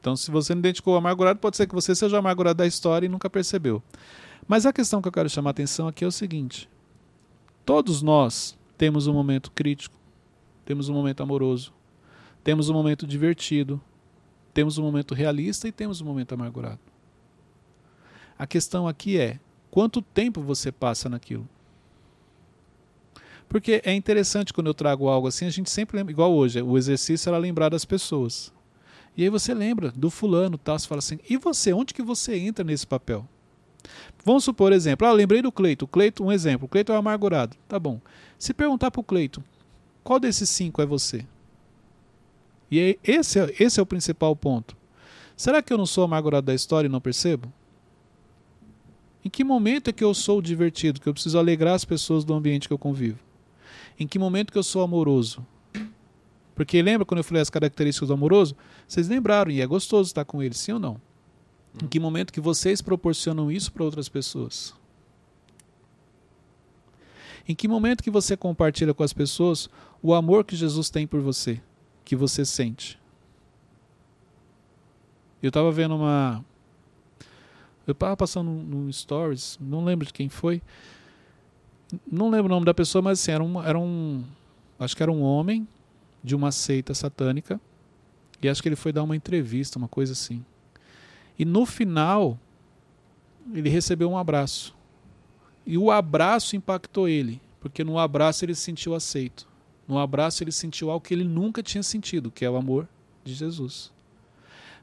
Então, 0.00 0.16
se 0.16 0.30
você 0.30 0.54
não 0.54 0.60
identificou 0.60 0.94
o 0.94 0.96
amargurado, 0.96 1.38
pode 1.38 1.56
ser 1.56 1.66
que 1.66 1.74
você 1.74 1.94
seja 1.94 2.16
o 2.16 2.18
amargurado 2.18 2.56
da 2.56 2.66
história 2.66 3.04
e 3.06 3.08
nunca 3.08 3.28
percebeu. 3.28 3.82
Mas 4.48 4.64
a 4.64 4.72
questão 4.72 5.02
que 5.02 5.08
eu 5.08 5.12
quero 5.12 5.28
chamar 5.28 5.50
a 5.50 5.52
atenção 5.52 5.86
aqui 5.86 6.04
é 6.04 6.06
o 6.06 6.12
seguinte: 6.12 6.68
todos 7.64 8.00
nós 8.00 8.58
temos 8.78 9.06
um 9.06 9.12
momento 9.12 9.50
crítico, 9.50 9.94
temos 10.64 10.88
um 10.88 10.94
momento 10.94 11.22
amoroso, 11.22 11.72
temos 12.42 12.70
um 12.70 12.72
momento 12.72 13.06
divertido, 13.06 13.80
temos 14.54 14.78
um 14.78 14.82
momento 14.82 15.14
realista 15.14 15.68
e 15.68 15.72
temos 15.72 16.00
um 16.00 16.06
momento 16.06 16.32
amargurado. 16.32 16.80
A 18.38 18.46
questão 18.46 18.88
aqui 18.88 19.18
é 19.18 19.38
quanto 19.70 20.00
tempo 20.00 20.40
você 20.40 20.72
passa 20.72 21.10
naquilo. 21.10 21.46
Porque 23.50 23.82
é 23.84 23.92
interessante 23.92 24.52
quando 24.52 24.68
eu 24.68 24.74
trago 24.74 25.08
algo 25.08 25.28
assim, 25.28 25.44
a 25.44 25.50
gente 25.50 25.68
sempre 25.68 25.96
lembra, 25.96 26.12
igual 26.12 26.32
hoje, 26.32 26.62
o 26.62 26.78
exercício 26.78 27.28
era 27.28 27.36
lembrar 27.36 27.68
das 27.68 27.84
pessoas. 27.84 28.52
E 29.20 29.24
aí 29.24 29.28
você 29.28 29.52
lembra 29.52 29.92
do 29.94 30.08
fulano, 30.08 30.56
tal, 30.56 30.78
você 30.78 30.88
fala 30.88 31.00
assim, 31.00 31.18
e 31.28 31.36
você, 31.36 31.74
onde 31.74 31.92
que 31.92 32.00
você 32.00 32.38
entra 32.38 32.64
nesse 32.64 32.86
papel? 32.86 33.28
Vamos 34.24 34.44
supor, 34.44 34.72
exemplo, 34.72 35.06
ah, 35.06 35.12
lembrei 35.12 35.42
do 35.42 35.52
Cleito. 35.52 35.84
O 35.84 35.88
Cleito, 35.88 36.24
um 36.24 36.32
exemplo, 36.32 36.64
o 36.64 36.68
Cleito 36.68 36.90
é 36.90 36.94
o 36.94 36.98
amargurado. 36.98 37.54
Tá 37.68 37.78
bom. 37.78 38.00
Se 38.38 38.54
perguntar 38.54 38.90
pro 38.90 39.02
Cleito, 39.02 39.44
qual 40.02 40.18
desses 40.18 40.48
cinco 40.48 40.80
é 40.80 40.86
você? 40.86 41.26
E 42.70 42.80
aí, 42.80 42.98
esse, 43.04 43.38
é, 43.38 43.54
esse 43.60 43.78
é 43.78 43.82
o 43.82 43.84
principal 43.84 44.34
ponto. 44.34 44.74
Será 45.36 45.60
que 45.60 45.70
eu 45.70 45.76
não 45.76 45.84
sou 45.84 46.04
amargurado 46.04 46.46
da 46.46 46.54
história 46.54 46.88
e 46.88 46.90
não 46.90 46.98
percebo? 46.98 47.52
Em 49.22 49.28
que 49.28 49.44
momento 49.44 49.88
é 49.88 49.92
que 49.92 50.02
eu 50.02 50.14
sou 50.14 50.38
o 50.38 50.42
divertido, 50.42 50.98
que 50.98 51.06
eu 51.06 51.12
preciso 51.12 51.38
alegrar 51.38 51.74
as 51.74 51.84
pessoas 51.84 52.24
do 52.24 52.32
ambiente 52.32 52.66
que 52.66 52.72
eu 52.72 52.78
convivo? 52.78 53.18
Em 53.98 54.06
que 54.06 54.18
momento 54.18 54.50
que 54.50 54.56
eu 54.56 54.62
sou 54.62 54.80
amoroso? 54.80 55.46
Porque 56.60 56.82
lembra 56.82 57.06
quando 57.06 57.20
eu 57.20 57.24
falei 57.24 57.40
as 57.40 57.48
características 57.48 58.08
do 58.08 58.12
amoroso? 58.12 58.54
Vocês 58.86 59.08
lembraram, 59.08 59.50
e 59.50 59.62
é 59.62 59.66
gostoso 59.66 60.08
estar 60.08 60.26
com 60.26 60.42
ele, 60.42 60.52
sim 60.52 60.72
ou 60.72 60.78
não? 60.78 61.00
Em 61.82 61.86
que 61.86 61.98
momento 61.98 62.34
que 62.34 62.38
vocês 62.38 62.82
proporcionam 62.82 63.50
isso 63.50 63.72
para 63.72 63.82
outras 63.82 64.10
pessoas? 64.10 64.74
Em 67.48 67.54
que 67.54 67.66
momento 67.66 68.02
que 68.02 68.10
você 68.10 68.36
compartilha 68.36 68.92
com 68.92 69.02
as 69.02 69.14
pessoas 69.14 69.70
o 70.02 70.12
amor 70.12 70.44
que 70.44 70.54
Jesus 70.54 70.90
tem 70.90 71.06
por 71.06 71.22
você, 71.22 71.62
que 72.04 72.14
você 72.14 72.44
sente? 72.44 73.00
Eu 75.42 75.48
estava 75.48 75.72
vendo 75.72 75.96
uma. 75.96 76.44
Eu 77.86 77.92
estava 77.92 78.14
passando 78.18 78.50
num 78.50 78.92
stories, 78.92 79.56
não 79.58 79.82
lembro 79.82 80.06
de 80.06 80.12
quem 80.12 80.28
foi. 80.28 80.60
Não 82.06 82.28
lembro 82.28 82.52
o 82.52 82.54
nome 82.54 82.66
da 82.66 82.74
pessoa, 82.74 83.00
mas 83.00 83.18
assim, 83.18 83.32
era 83.32 83.42
um, 83.42 83.62
era 83.62 83.78
um. 83.78 84.22
Acho 84.78 84.94
que 84.94 85.02
era 85.02 85.10
um 85.10 85.22
homem 85.22 85.66
de 86.22 86.34
uma 86.34 86.52
seita 86.52 86.94
satânica. 86.94 87.60
E 88.42 88.48
acho 88.48 88.62
que 88.62 88.68
ele 88.68 88.76
foi 88.76 88.92
dar 88.92 89.02
uma 89.02 89.16
entrevista, 89.16 89.78
uma 89.78 89.88
coisa 89.88 90.12
assim. 90.12 90.44
E 91.38 91.44
no 91.44 91.64
final, 91.64 92.38
ele 93.52 93.68
recebeu 93.68 94.10
um 94.10 94.16
abraço. 94.16 94.74
E 95.66 95.76
o 95.76 95.90
abraço 95.90 96.56
impactou 96.56 97.08
ele, 97.08 97.40
porque 97.60 97.84
no 97.84 97.98
abraço 97.98 98.44
ele 98.44 98.54
se 98.54 98.62
sentiu 98.62 98.94
aceito. 98.94 99.48
No 99.86 99.98
abraço 99.98 100.42
ele 100.42 100.52
sentiu 100.52 100.90
algo 100.90 101.04
que 101.04 101.12
ele 101.12 101.24
nunca 101.24 101.62
tinha 101.62 101.82
sentido, 101.82 102.30
que 102.30 102.44
é 102.44 102.50
o 102.50 102.56
amor 102.56 102.88
de 103.24 103.34
Jesus. 103.34 103.92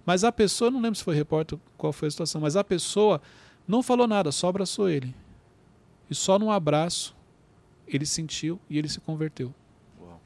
Mas 0.05 0.23
a 0.23 0.31
pessoa, 0.31 0.71
não 0.71 0.81
lembro 0.81 0.97
se 0.97 1.03
foi 1.03 1.15
repórter 1.15 1.59
qual 1.77 1.91
foi 1.91 2.07
a 2.07 2.11
situação, 2.11 2.41
mas 2.41 2.55
a 2.55 2.63
pessoa 2.63 3.21
não 3.67 3.83
falou 3.83 4.07
nada, 4.07 4.31
só 4.31 4.47
abraçou 4.47 4.89
ele. 4.89 5.13
E 6.09 6.15
só 6.15 6.39
num 6.39 6.51
abraço 6.51 7.15
ele 7.87 8.05
sentiu 8.05 8.59
e 8.69 8.77
ele 8.77 8.87
se 8.87 8.99
converteu. 8.99 9.53
Uau. 9.99 10.21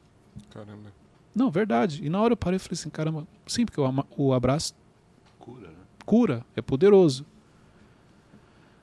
Caramba. 0.50 0.92
Não, 1.34 1.50
verdade. 1.50 2.04
E 2.04 2.10
na 2.10 2.20
hora 2.20 2.32
eu 2.32 2.36
parei 2.36 2.56
e 2.56 2.58
falei 2.58 2.74
assim, 2.74 2.90
caramba, 2.90 3.26
sim, 3.46 3.64
porque 3.64 3.80
o, 3.80 4.32
abraço 4.32 4.74
Cura, 5.38 5.68
né? 5.68 5.74
cura, 6.04 6.46
é 6.54 6.62
poderoso. 6.62 7.26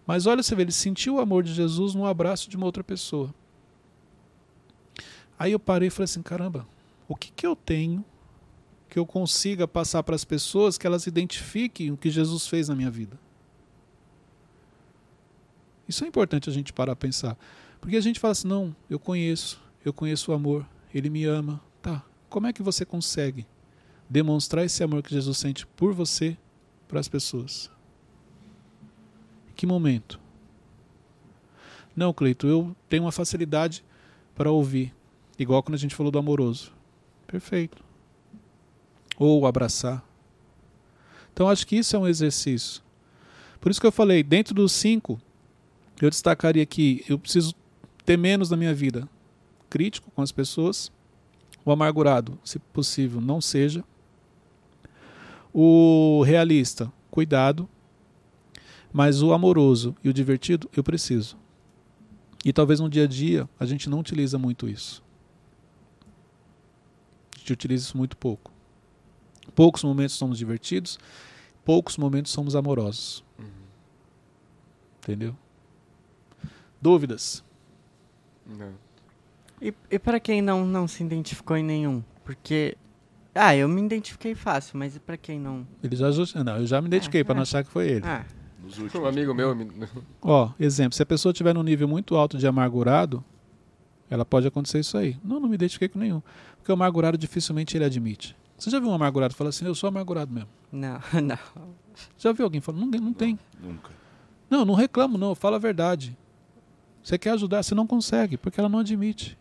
Mas 0.06 0.26
olha, 0.26 0.42
você 0.42 0.56
vê, 0.56 0.64
ele 0.64 0.72
sentiu 0.72 1.16
o 1.16 1.20
amor 1.20 1.44
de 1.44 1.54
Jesus 1.54 1.94
no 1.94 2.06
abraço 2.06 2.50
de 2.50 2.58
uma 2.58 2.66
outra 2.66 2.84
pessoa. 2.84 3.34
Aí 5.38 5.52
eu 5.52 5.60
parei 5.60 5.88
e 5.88 5.92
falei 5.92 6.06
assim: 6.06 6.22
caramba, 6.22 6.68
o 7.08 7.16
que, 7.16 7.32
que 7.32 7.46
eu 7.46 7.56
tenho 7.56 8.04
que 8.90 8.98
eu 8.98 9.06
consiga 9.06 9.68
passar 9.68 10.02
para 10.02 10.16
as 10.16 10.26
pessoas 10.26 10.78
que 10.78 10.88
elas 10.88 11.06
identifiquem 11.06 11.92
o 11.92 11.98
que 11.98 12.10
Jesus 12.10 12.48
fez 12.48 12.68
na 12.68 12.76
minha 12.76 12.90
vida? 12.90 13.20
Isso 15.88 16.04
é 16.04 16.08
importante 16.08 16.50
a 16.50 16.54
gente 16.54 16.74
parar 16.74 16.94
a 16.94 16.96
pensar. 16.96 17.38
Porque 17.80 17.96
a 17.96 18.02
gente 18.02 18.20
fala 18.20 18.32
assim: 18.32 18.48
não, 18.48 18.76
eu 18.90 19.00
conheço, 19.00 19.62
eu 19.86 19.94
conheço 19.94 20.32
o 20.32 20.34
amor, 20.34 20.66
ele 20.94 21.10
me 21.10 21.24
ama. 21.24 21.62
Tá, 21.82 22.04
como 22.30 22.48
é 22.48 22.54
que 22.54 22.63
você 22.63 22.86
consegue 22.86 23.46
demonstrar 24.10 24.65
esse 24.65 24.84
amor 24.84 25.04
que 25.04 25.13
Jesus 25.13 25.38
sente 25.38 25.65
por 25.68 25.94
você 25.94 26.38
para 26.88 27.00
as 27.00 27.08
pessoas? 27.08 27.70
Em 29.50 29.54
que 29.54 29.65
momento? 29.65 30.20
Não, 31.96 32.13
Cleito, 32.13 32.48
eu 32.48 32.76
tenho 32.88 33.04
uma 33.04 33.12
facilidade 33.12 33.84
para 34.36 34.52
ouvir, 34.52 34.94
igual 35.38 35.62
quando 35.62 35.76
a 35.76 35.80
gente 35.80 35.96
falou 35.96 36.12
do 36.12 36.20
amoroso. 36.20 36.72
Perfeito. 37.28 37.84
Ou 39.18 39.46
abraçar. 39.46 40.04
Então 41.34 41.50
acho 41.50 41.68
que 41.68 41.76
isso 41.78 41.96
é 41.96 42.00
um 42.00 42.08
exercício. 42.08 42.82
Por 43.60 43.70
isso 43.70 43.82
que 43.82 43.88
eu 43.88 43.92
falei, 43.92 44.24
dentro 44.24 44.54
dos 44.54 44.72
cinco, 44.72 45.22
eu 46.02 46.10
destacaria 46.10 46.65
que 46.65 47.04
eu 47.10 47.20
preciso 47.20 47.54
ter 48.06 48.18
menos 48.18 48.50
na 48.50 48.56
minha 48.56 48.74
vida. 48.74 49.08
Crítico 49.70 50.10
com 50.12 50.22
as 50.22 50.32
pessoas. 50.32 50.92
O 51.69 51.71
amargurado, 51.71 52.39
se 52.43 52.58
possível, 52.58 53.21
não 53.21 53.39
seja. 53.39 53.84
O 55.53 56.23
realista, 56.23 56.91
cuidado. 57.12 57.69
Mas 58.91 59.21
o 59.21 59.34
amoroso 59.34 59.95
e 60.03 60.10
o 60.10 60.13
divertido, 60.13 60.67
eu 60.75 60.84
preciso. 60.84 61.38
E 62.43 62.51
talvez 62.51 62.79
no 62.79 62.89
dia 62.89 63.03
a 63.03 63.08
dia 63.08 63.47
a 63.60 63.67
gente 63.67 63.88
não 63.88 63.99
utiliza 63.99 64.36
muito 64.39 64.67
isso. 64.67 65.03
A 67.36 67.38
gente 67.38 67.53
utiliza 67.53 67.86
isso 67.86 67.95
muito 67.95 68.17
pouco. 68.17 68.51
Poucos 69.53 69.84
momentos 69.84 70.15
somos 70.15 70.39
divertidos, 70.39 70.97
poucos 71.63 71.97
momentos 71.97 72.32
somos 72.32 72.55
amorosos. 72.55 73.23
Entendeu? 74.97 75.38
Dúvidas? 76.82 77.43
Não. 78.43 78.88
E, 79.62 79.74
e 79.91 80.00
para 80.00 80.19
quem 80.19 80.41
não, 80.41 80.65
não 80.65 80.88
se 80.88 81.04
identificou 81.04 81.58
em 81.58 81.63
nenhum? 81.63 82.04
Porque. 82.24 82.78
Ah, 83.36 83.56
eu 83.56 83.67
me 83.69 83.82
identifiquei 83.82 84.34
fácil, 84.36 84.78
mas 84.78 84.95
e 84.95 85.00
pra 85.00 85.15
quem 85.15 85.39
não. 85.39 85.65
Ele 85.84 85.95
já 85.95 86.12
justi- 86.12 86.38
não, 86.43 86.58
eu 86.58 86.65
já 86.65 86.82
me 86.82 86.88
identifiquei 86.88 87.22
É, 87.22 87.24
para 87.24 87.36
não 87.36 87.41
é. 87.41 87.43
achar 87.43 87.63
que 87.63 87.69
foi 87.69 87.88
ele. 87.88 88.06
Ah, 88.06 88.26
Nos 88.62 88.78
Um 88.95 89.06
amigo 89.06 89.34
meu. 89.34 89.56
me- 89.56 89.69
Ó, 90.22 90.52
exemplo, 90.60 90.95
se 90.95 91.04
a 91.04 91.06
pessoa 91.06 91.32
tiver 91.32 91.54
num 91.54 91.63
nível 91.63 91.88
muito 91.88 92.15
alto 92.15 92.38
de 92.38 92.45
amargurado, 92.48 93.24
ela 94.10 94.26
pode 94.26 94.48
acontecer 94.48 94.80
isso 94.80 94.98
aí. 94.98 95.15
Não, 95.24 95.39
não 95.39 95.48
me 95.48 95.56
identifiquei 95.56 95.88
com 95.88 96.00
nenhum. 96.00 96.22
Porque 96.58 96.72
o 96.72 96.74
amargurado 96.76 97.17
dificilmente 97.17 97.78
ele 97.78 97.86
admite. 97.86 98.36
Você 98.58 98.69
já 98.69 98.80
viu 98.80 98.89
um 98.89 98.93
amargurado 98.93 99.34
falar 99.34 99.52
assim, 99.52 99.65
eu 99.65 99.76
sou 99.76 99.88
amargurado 99.88 100.34
mesmo? 100.34 100.50
não, 100.72 101.00
não. 101.24 101.38
Já 102.17 102.32
viu 102.34 102.45
alguém 102.45 102.60
falando? 102.60 102.86
Não, 102.91 103.00
não 103.06 103.13
tem. 103.13 103.39
Nunca. 103.62 103.91
Não, 104.50 104.65
não 104.65 104.74
reclamo 104.74 105.17
não, 105.17 105.34
fala 105.36 105.56
a 105.56 105.60
verdade. 105.60 106.17
Você 107.02 107.17
quer 107.17 107.32
ajudar, 107.32 107.63
você 107.63 107.74
não 107.74 107.88
consegue, 107.88 108.36
porque 108.36 108.60
ela 108.60 108.67
não 108.67 108.80
admite. 108.80 109.38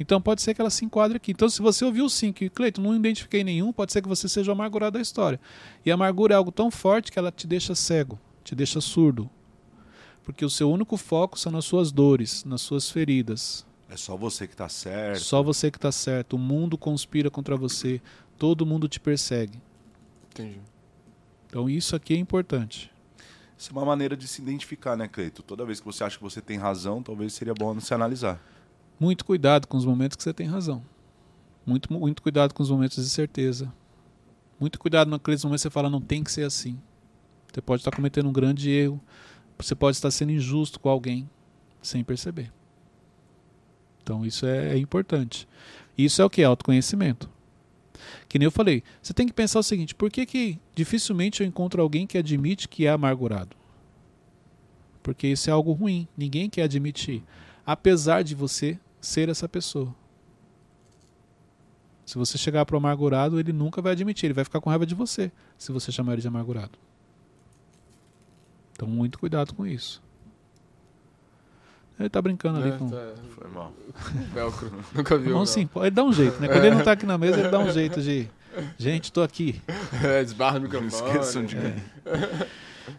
Então 0.00 0.20
pode 0.20 0.40
ser 0.40 0.54
que 0.54 0.62
ela 0.62 0.70
se 0.70 0.82
enquadre 0.82 1.18
aqui. 1.18 1.32
Então 1.32 1.48
se 1.48 1.60
você 1.60 1.84
ouviu 1.84 2.08
cinco 2.08 2.42
e, 2.42 2.48
Cleiton, 2.48 2.80
não 2.80 2.96
identifiquei 2.96 3.44
nenhum, 3.44 3.70
pode 3.70 3.92
ser 3.92 4.00
que 4.00 4.08
você 4.08 4.26
seja 4.26 4.50
o 4.50 4.54
amargurado 4.54 4.94
da 4.94 5.02
história. 5.02 5.38
E 5.84 5.90
a 5.90 5.94
amargura 5.94 6.34
é 6.34 6.36
algo 6.38 6.50
tão 6.50 6.70
forte 6.70 7.12
que 7.12 7.18
ela 7.18 7.30
te 7.30 7.46
deixa 7.46 7.74
cego, 7.74 8.18
te 8.42 8.54
deixa 8.54 8.80
surdo. 8.80 9.28
Porque 10.24 10.42
o 10.42 10.50
seu 10.50 10.70
único 10.70 10.96
foco 10.96 11.38
são 11.38 11.52
nas 11.52 11.66
suas 11.66 11.92
dores, 11.92 12.44
nas 12.44 12.62
suas 12.62 12.90
feridas. 12.90 13.66
É 13.90 13.96
só 13.96 14.16
você 14.16 14.46
que 14.46 14.56
tá 14.56 14.68
certo. 14.68 15.20
Só 15.20 15.42
você 15.42 15.70
que 15.70 15.76
está 15.76 15.92
certo. 15.92 16.34
O 16.34 16.38
mundo 16.38 16.78
conspira 16.78 17.30
contra 17.30 17.56
você. 17.56 18.00
Todo 18.38 18.64
mundo 18.64 18.88
te 18.88 18.98
persegue. 18.98 19.60
Entendi. 20.30 20.60
Então 21.46 21.68
isso 21.68 21.94
aqui 21.94 22.14
é 22.14 22.16
importante. 22.16 22.90
Isso 23.58 23.70
é 23.70 23.72
uma 23.72 23.84
maneira 23.84 24.16
de 24.16 24.26
se 24.26 24.40
identificar, 24.40 24.96
né, 24.96 25.08
Cleito? 25.08 25.42
Toda 25.42 25.66
vez 25.66 25.80
que 25.80 25.86
você 25.86 26.04
acha 26.04 26.16
que 26.16 26.22
você 26.22 26.40
tem 26.40 26.56
razão, 26.56 27.02
talvez 27.02 27.34
seria 27.34 27.52
bom 27.52 27.78
se 27.80 27.92
analisar. 27.92 28.40
Muito 29.00 29.24
cuidado 29.24 29.66
com 29.66 29.78
os 29.78 29.86
momentos 29.86 30.14
que 30.14 30.22
você 30.22 30.34
tem 30.34 30.46
razão. 30.46 30.84
Muito, 31.64 31.90
muito 31.90 32.20
cuidado 32.20 32.52
com 32.52 32.62
os 32.62 32.70
momentos 32.70 33.02
de 33.02 33.08
certeza. 33.08 33.72
Muito 34.60 34.78
cuidado 34.78 35.10
naqueles 35.10 35.42
momentos 35.42 35.62
que 35.62 35.68
você 35.68 35.72
fala, 35.72 35.88
não 35.88 36.02
tem 36.02 36.22
que 36.22 36.30
ser 36.30 36.44
assim. 36.44 36.78
Você 37.50 37.62
pode 37.62 37.80
estar 37.80 37.90
cometendo 37.90 38.28
um 38.28 38.32
grande 38.32 38.70
erro. 38.70 39.00
Você 39.56 39.74
pode 39.74 39.96
estar 39.96 40.10
sendo 40.10 40.32
injusto 40.32 40.78
com 40.78 40.90
alguém 40.90 41.28
sem 41.80 42.04
perceber. 42.04 42.52
Então 44.02 44.26
isso 44.26 44.44
é, 44.44 44.74
é 44.74 44.78
importante. 44.78 45.48
Isso 45.96 46.20
é 46.20 46.24
o 46.24 46.28
que? 46.28 46.42
Autoconhecimento. 46.42 47.30
Que 48.28 48.38
nem 48.38 48.44
eu 48.44 48.50
falei, 48.50 48.82
você 49.00 49.14
tem 49.14 49.26
que 49.26 49.32
pensar 49.32 49.60
o 49.60 49.62
seguinte: 49.62 49.94
por 49.94 50.10
que, 50.10 50.26
que 50.26 50.58
dificilmente 50.74 51.42
eu 51.42 51.46
encontro 51.46 51.80
alguém 51.80 52.06
que 52.06 52.18
admite 52.18 52.68
que 52.68 52.86
é 52.86 52.90
amargurado? 52.90 53.56
Porque 55.02 55.26
isso 55.26 55.48
é 55.48 55.52
algo 55.52 55.72
ruim. 55.72 56.06
Ninguém 56.16 56.50
quer 56.50 56.64
admitir. 56.64 57.22
Apesar 57.64 58.22
de 58.22 58.34
você 58.34 58.78
ser 59.00 59.28
essa 59.28 59.48
pessoa. 59.48 59.94
Se 62.04 62.18
você 62.18 62.36
chegar 62.36 62.64
para 62.66 62.74
o 62.74 62.78
amargurado, 62.78 63.38
ele 63.38 63.52
nunca 63.52 63.80
vai 63.80 63.92
admitir. 63.92 64.26
Ele 64.26 64.34
vai 64.34 64.44
ficar 64.44 64.60
com 64.60 64.68
raiva 64.68 64.84
de 64.84 64.94
você 64.94 65.30
se 65.56 65.70
você 65.70 65.92
chamar 65.92 66.14
ele 66.14 66.22
de 66.22 66.28
amargurado. 66.28 66.72
Então, 68.72 68.88
muito 68.88 69.18
cuidado 69.18 69.54
com 69.54 69.66
isso. 69.66 70.02
Ele 71.98 72.08
tá 72.08 72.20
brincando 72.20 72.58
ali 72.58 72.70
É, 72.70 72.78
com. 72.78 72.88
tá. 72.88 73.12
Foi 73.30 73.48
mal. 73.50 73.72
Velcro. 74.32 74.72
Nunca 74.94 75.18
viu. 75.18 75.34
Bom, 75.34 75.44
sim, 75.46 75.68
ele 75.76 75.90
dá 75.90 76.02
um 76.02 76.12
jeito, 76.12 76.40
né? 76.40 76.48
Quando 76.48 76.64
ele 76.64 76.74
não 76.76 76.82
tá 76.82 76.92
aqui 76.92 77.04
na 77.06 77.18
mesa, 77.18 77.38
ele 77.40 77.48
dá 77.50 77.58
um 77.58 77.70
jeito 77.70 78.00
de. 78.00 78.28
Gente, 78.78 79.12
tô 79.12 79.22
aqui. 79.22 79.60
É, 80.02 80.24
desbarra 80.24 80.56
o 80.56 80.60
Não 80.60 80.68
microfone. 80.68 81.10
esqueçam 81.10 81.44
de 81.44 81.56
mim. 81.56 81.74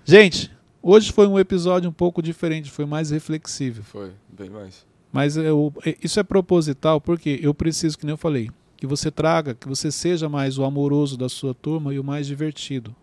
Gente, 0.06 0.52
hoje 0.82 1.12
foi 1.12 1.26
um 1.28 1.38
episódio 1.38 1.90
um 1.90 1.94
pouco 1.94 2.22
diferente, 2.22 2.70
foi 2.72 2.86
mais 2.86 3.10
reflexivo. 3.10 3.82
Foi, 3.84 4.12
bem 4.30 4.50
mais. 4.52 4.86
Mas 5.12 5.36
eu, 5.36 5.74
isso 6.02 6.20
é 6.20 6.24
proposital 6.24 7.02
porque 7.02 7.40
eu 7.42 7.54
preciso, 7.54 7.98
que 7.98 8.06
nem 8.06 8.14
eu 8.14 8.18
falei, 8.18 8.50
que 8.78 8.88
você 8.88 9.12
traga, 9.12 9.54
que 9.54 9.68
você 9.68 9.92
seja 9.92 10.30
mais 10.30 10.58
o 10.58 10.64
amoroso 10.64 11.18
da 11.18 11.28
sua 11.28 11.54
turma 11.54 11.94
e 11.94 12.00
o 12.00 12.04
mais 12.04 12.26
divertido. 12.26 12.96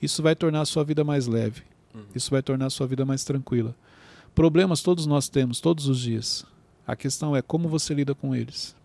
Isso 0.00 0.22
vai 0.22 0.36
tornar 0.36 0.60
a 0.60 0.66
sua 0.66 0.84
vida 0.84 1.02
mais 1.02 1.26
leve. 1.26 1.62
Uhum. 1.94 2.02
Isso 2.14 2.30
vai 2.30 2.42
tornar 2.42 2.66
a 2.66 2.70
sua 2.70 2.86
vida 2.86 3.04
mais 3.04 3.24
tranquila. 3.24 3.74
Problemas 4.34 4.82
todos 4.82 5.06
nós 5.06 5.28
temos, 5.28 5.60
todos 5.60 5.88
os 5.88 5.98
dias. 5.98 6.44
A 6.86 6.94
questão 6.94 7.34
é 7.34 7.40
como 7.40 7.68
você 7.68 7.94
lida 7.94 8.14
com 8.14 8.34
eles. 8.34 8.76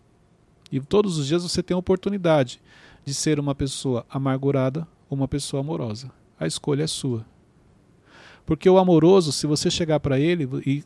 E 0.72 0.80
todos 0.80 1.18
os 1.18 1.26
dias 1.26 1.42
você 1.42 1.62
tem 1.62 1.74
a 1.74 1.78
oportunidade 1.78 2.60
de 3.04 3.12
ser 3.12 3.38
uma 3.38 3.54
pessoa 3.54 4.06
amargurada 4.08 4.88
ou 5.10 5.16
uma 5.16 5.28
pessoa 5.28 5.60
amorosa. 5.60 6.10
A 6.40 6.46
escolha 6.46 6.84
é 6.84 6.86
sua. 6.86 7.26
Porque 8.46 8.68
o 8.68 8.78
amoroso, 8.78 9.30
se 9.30 9.46
você 9.46 9.70
chegar 9.70 10.00
para 10.00 10.18
ele 10.18 10.48
e 10.66 10.82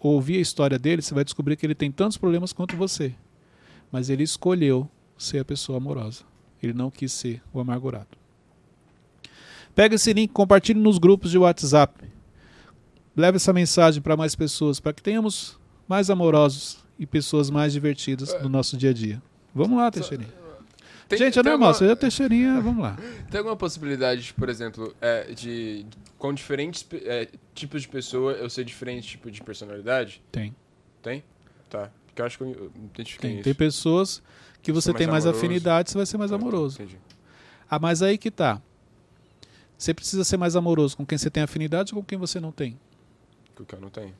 ouvir 0.00 0.38
a 0.38 0.40
história 0.40 0.78
dele, 0.78 1.02
você 1.02 1.14
vai 1.14 1.24
descobrir 1.24 1.56
que 1.56 1.66
ele 1.66 1.74
tem 1.74 1.90
tantos 1.90 2.16
problemas 2.16 2.52
quanto 2.52 2.76
você. 2.76 3.14
Mas 3.90 4.10
ele 4.10 4.22
escolheu 4.22 4.88
ser 5.16 5.38
a 5.38 5.44
pessoa 5.44 5.78
amorosa. 5.78 6.24
Ele 6.62 6.72
não 6.72 6.90
quis 6.90 7.12
ser 7.12 7.42
o 7.52 7.60
amargurado. 7.60 8.08
Pega 9.74 9.94
esse 9.94 10.12
link, 10.12 10.32
compartilhe 10.32 10.80
nos 10.80 10.98
grupos 10.98 11.30
de 11.30 11.38
WhatsApp. 11.38 12.04
Leve 13.16 13.36
essa 13.36 13.52
mensagem 13.52 14.02
para 14.02 14.16
mais 14.16 14.34
pessoas, 14.34 14.80
para 14.80 14.92
que 14.92 15.02
tenhamos 15.02 15.58
mais 15.86 16.10
amorosos 16.10 16.78
e 16.98 17.06
pessoas 17.06 17.50
mais 17.50 17.72
divertidas 17.72 18.34
no 18.42 18.48
nosso 18.48 18.76
dia 18.76 18.90
a 18.90 18.94
dia. 18.94 19.22
Vamos 19.54 19.78
lá, 19.78 19.90
Teixeirinha. 19.90 20.45
Tem- 21.08 21.18
Gente, 21.18 21.38
é 21.38 21.42
normal, 21.42 21.68
alguma- 21.68 21.74
você 21.74 21.92
é 21.92 21.94
Teixeirinha, 21.94 22.60
vamos 22.60 22.82
lá. 22.82 22.96
Tem 23.30 23.38
alguma 23.38 23.56
possibilidade, 23.56 24.34
por 24.34 24.48
exemplo, 24.48 24.94
é, 25.00 25.32
de 25.32 25.86
com 26.18 26.32
diferentes 26.34 26.84
é, 27.04 27.28
tipos 27.54 27.82
de 27.82 27.88
pessoa 27.88 28.32
eu 28.32 28.50
ser 28.50 28.64
diferente 28.64 29.06
tipo 29.08 29.30
de 29.30 29.40
personalidade? 29.42 30.20
Tem. 30.32 30.54
Tem? 31.02 31.22
Tá. 31.70 31.90
Porque 32.06 32.20
eu 32.22 32.26
acho 32.26 32.38
que 32.38 32.44
eu 32.44 32.72
identifiquei 32.92 33.30
Tem, 33.30 33.36
isso. 33.40 33.44
tem 33.44 33.54
pessoas 33.54 34.20
que 34.62 34.72
você 34.72 34.90
mais 34.90 34.98
tem 34.98 35.06
mais 35.06 35.24
amoroso. 35.26 35.44
afinidade, 35.46 35.90
você 35.90 35.96
vai 35.98 36.06
ser 36.06 36.18
mais 36.18 36.32
Ah, 36.32 36.34
amoroso. 36.34 36.82
Entendi. 36.82 36.98
Ah, 37.70 37.78
mas 37.78 38.02
aí 38.02 38.18
que 38.18 38.30
tá. 38.30 38.60
Você 39.78 39.92
precisa 39.94 40.24
ser 40.24 40.36
mais 40.38 40.56
amoroso 40.56 40.96
com 40.96 41.04
quem 41.06 41.18
você 41.18 41.30
tem 41.30 41.42
afinidade 41.42 41.94
ou 41.94 42.00
com 42.02 42.06
quem 42.06 42.18
você 42.18 42.40
não 42.40 42.50
tem? 42.50 42.78
Que 43.54 43.62
o 43.62 43.66
que 43.66 43.74
eu 43.74 43.80
não 43.80 43.90
tenho. 43.90 44.14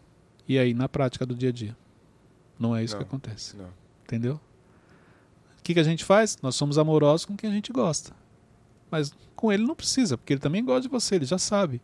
E 0.47 0.59
aí, 0.59 0.73
na 0.75 0.89
prática 0.89 1.25
do 1.27 1.35
dia 1.35 1.49
a 1.49 1.53
dia? 1.53 1.77
Não 2.59 2.77
é 2.77 2.85
isso 2.85 2.95
Não. 2.95 3.01
que 3.03 3.09
acontece. 3.09 3.57
Não. 3.57 3.71
Entendeu? 4.05 4.39
O 5.67 5.67
que, 5.67 5.75
que 5.75 5.81
a 5.81 5.83
gente 5.83 6.05
faz? 6.05 6.39
Nós 6.41 6.55
somos 6.55 6.79
amorosos 6.79 7.25
com 7.25 7.37
quem 7.37 7.51
a 7.51 7.53
gente 7.53 7.73
gosta. 7.73 8.13
Mas 8.89 9.13
com 9.35 9.53
ele 9.53 9.65
não 9.65 9.75
precisa, 9.75 10.17
porque 10.17 10.33
ele 10.33 10.41
também 10.41 10.65
gosta 10.65 10.83
de 10.83 10.89
você, 10.89 11.17
ele 11.17 11.25
já 11.25 11.39
sabe. 11.39 11.83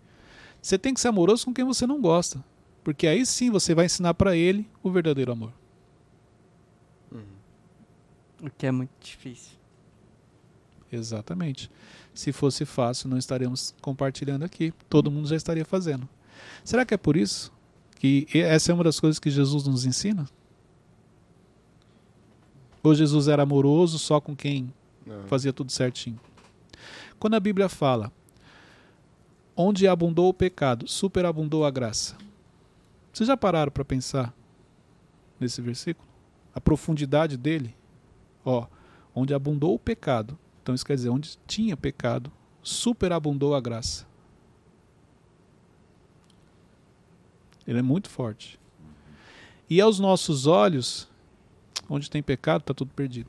Você 0.63 0.79
tem 0.79 0.95
que 0.95 1.01
ser 1.01 1.09
amoroso 1.09 1.47
com 1.47 1.53
quem 1.53 1.65
você 1.65 1.85
não 1.85 2.01
gosta. 2.01 2.45
Porque 2.85 3.09
aí 3.09 3.27
sim 3.27 3.51
você 3.51 3.75
vai 3.75 3.87
ensinar 3.87 4.15
pra 4.15 4.37
ele 4.37 4.69
o 4.85 4.91
verdadeiro 4.93 5.33
amor. 5.33 5.53
O 8.41 8.49
que 8.57 8.67
é 8.67 8.71
muito 8.71 8.93
difícil. 9.01 9.59
Exatamente. 10.93 11.69
Se 12.15 12.31
fosse 12.31 12.65
fácil, 12.65 13.09
não 13.09 13.19
estaremos 13.19 13.75
compartilhando 13.81 14.45
aqui. 14.45 14.73
Todo 14.89 15.11
mundo 15.11 15.27
já 15.27 15.35
estaria 15.35 15.65
fazendo. 15.65 16.09
Será 16.65 16.87
que 16.87 16.95
é 16.95 16.97
por 16.97 17.17
isso 17.17 17.53
que 17.99 18.29
essa 18.33 18.71
é 18.71 18.75
uma 18.77 18.85
das 18.85 19.01
coisas 19.01 19.19
que 19.19 19.29
Jesus 19.29 19.67
nos 19.67 19.85
ensina? 19.85 20.29
Ou 22.83 22.95
Jesus 22.95 23.29
era 23.29 23.43
amoroso 23.43 23.99
só 23.99 24.21
com 24.21 24.35
quem 24.35 24.73
Não. 25.07 25.23
fazia 25.25 25.53
tudo 25.53 25.71
certinho? 25.71 26.19
Quando 27.19 27.35
a 27.35 27.41
Bíblia 27.41 27.69
fala, 27.69 28.11
onde 29.57 29.87
abundou 29.87 30.29
o 30.29 30.35
pecado, 30.35 30.89
superabundou 30.89 31.65
a 31.65 31.71
graça. 31.71 32.17
Vocês 33.13 33.27
já 33.29 33.37
pararam 33.37 33.71
para 33.71 33.85
pensar 33.85 34.35
nesse 35.39 35.61
versículo? 35.61 36.07
A 36.55 36.61
profundidade 36.61 37.37
dele? 37.37 37.75
Ó, 38.45 38.67
onde 39.15 39.33
abundou 39.35 39.75
o 39.75 39.79
pecado, 39.79 40.37
então 40.63 40.75
isso 40.75 40.85
quer 40.85 40.97
dizer, 40.97 41.11
onde 41.11 41.39
tinha 41.47 41.77
pecado, 41.77 42.33
superabundou 42.63 43.55
a 43.55 43.61
graça. 43.61 44.07
Ele 47.67 47.79
é 47.79 47.83
muito 47.83 48.09
forte. 48.11 48.59
E 49.71 49.81
aos 49.81 49.99
nossos 50.01 50.47
olhos, 50.47 51.09
onde 51.93 52.11
tem 52.11 52.23
pecado, 52.23 52.63
está 52.63 52.73
tudo 52.73 52.91
perdido. 52.95 53.29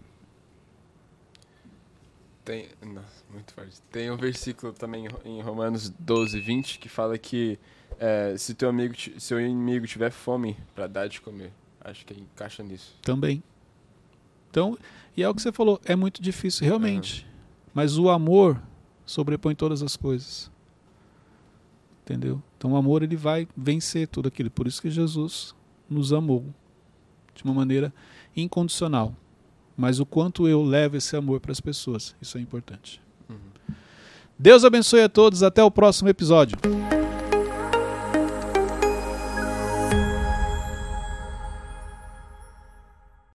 Tem, 2.45 2.69
nossa, 2.82 3.23
muito 3.30 3.54
forte. 3.54 3.82
Tem 3.91 4.10
um 4.10 4.17
versículo 4.17 4.73
também 4.73 5.08
em 5.23 5.41
Romanos 5.41 5.89
12, 5.89 6.39
20 6.39 6.80
que 6.80 6.89
fala 6.89 7.17
que 7.17 7.60
é, 7.99 8.36
se 8.38 8.54
teu 8.54 8.69
amigo, 8.69 8.95
seu 9.17 9.39
inimigo 9.39 9.86
tiver 9.86 10.12
fome 10.12 10.58
para 10.73 10.88
dar 10.88 11.08
de 11.08 11.21
comer. 11.21 11.52
Acho 11.82 12.06
que 12.06 12.13
encaixa 12.13 12.63
nisso. 12.63 12.95
Também. 13.02 13.43
Então, 14.49 14.78
e 15.15 15.23
é 15.23 15.30
o 15.30 15.36
que 15.36 15.41
você 15.41 15.52
falou, 15.52 15.80
é 15.84 15.95
muito 15.95 16.21
difícil, 16.21 16.65
realmente. 16.65 17.28
Mas 17.73 17.97
o 17.97 18.10
amor 18.10 18.62
sobrepõe 19.06 19.56
todas 19.56 19.82
as 19.82 19.97
coisas. 19.97 20.52
Entendeu? 22.04 22.41
Então 22.58 22.73
o 22.73 22.76
amor 22.78 23.04
ele 23.04 23.15
vai 23.15 23.47
vencer 23.56 24.08
tudo 24.08 24.28
aquilo. 24.28 24.52
Por 24.52 24.67
isso 24.67 24.82
que 24.82 24.89
Jesus 24.89 25.56
nos 25.89 26.13
amou 26.13 26.45
de 27.34 27.43
uma 27.43 27.54
maneira 27.54 27.93
incondicional. 28.36 29.13
Mas 29.76 30.00
o 30.00 30.06
quanto 30.06 30.48
eu 30.48 30.63
levo 30.63 30.98
esse 30.98 31.15
amor 31.15 31.39
para 31.39 31.52
as 31.52 31.60
pessoas, 31.60 32.15
isso 32.22 32.38
é 32.38 32.41
importante. 32.41 33.02
Deus 34.38 34.65
abençoe 34.65 35.02
a 35.02 35.10
todos, 35.10 35.43
até 35.43 35.63
o 35.63 35.72
próximo 35.72 36.10
episódio. 36.10 36.58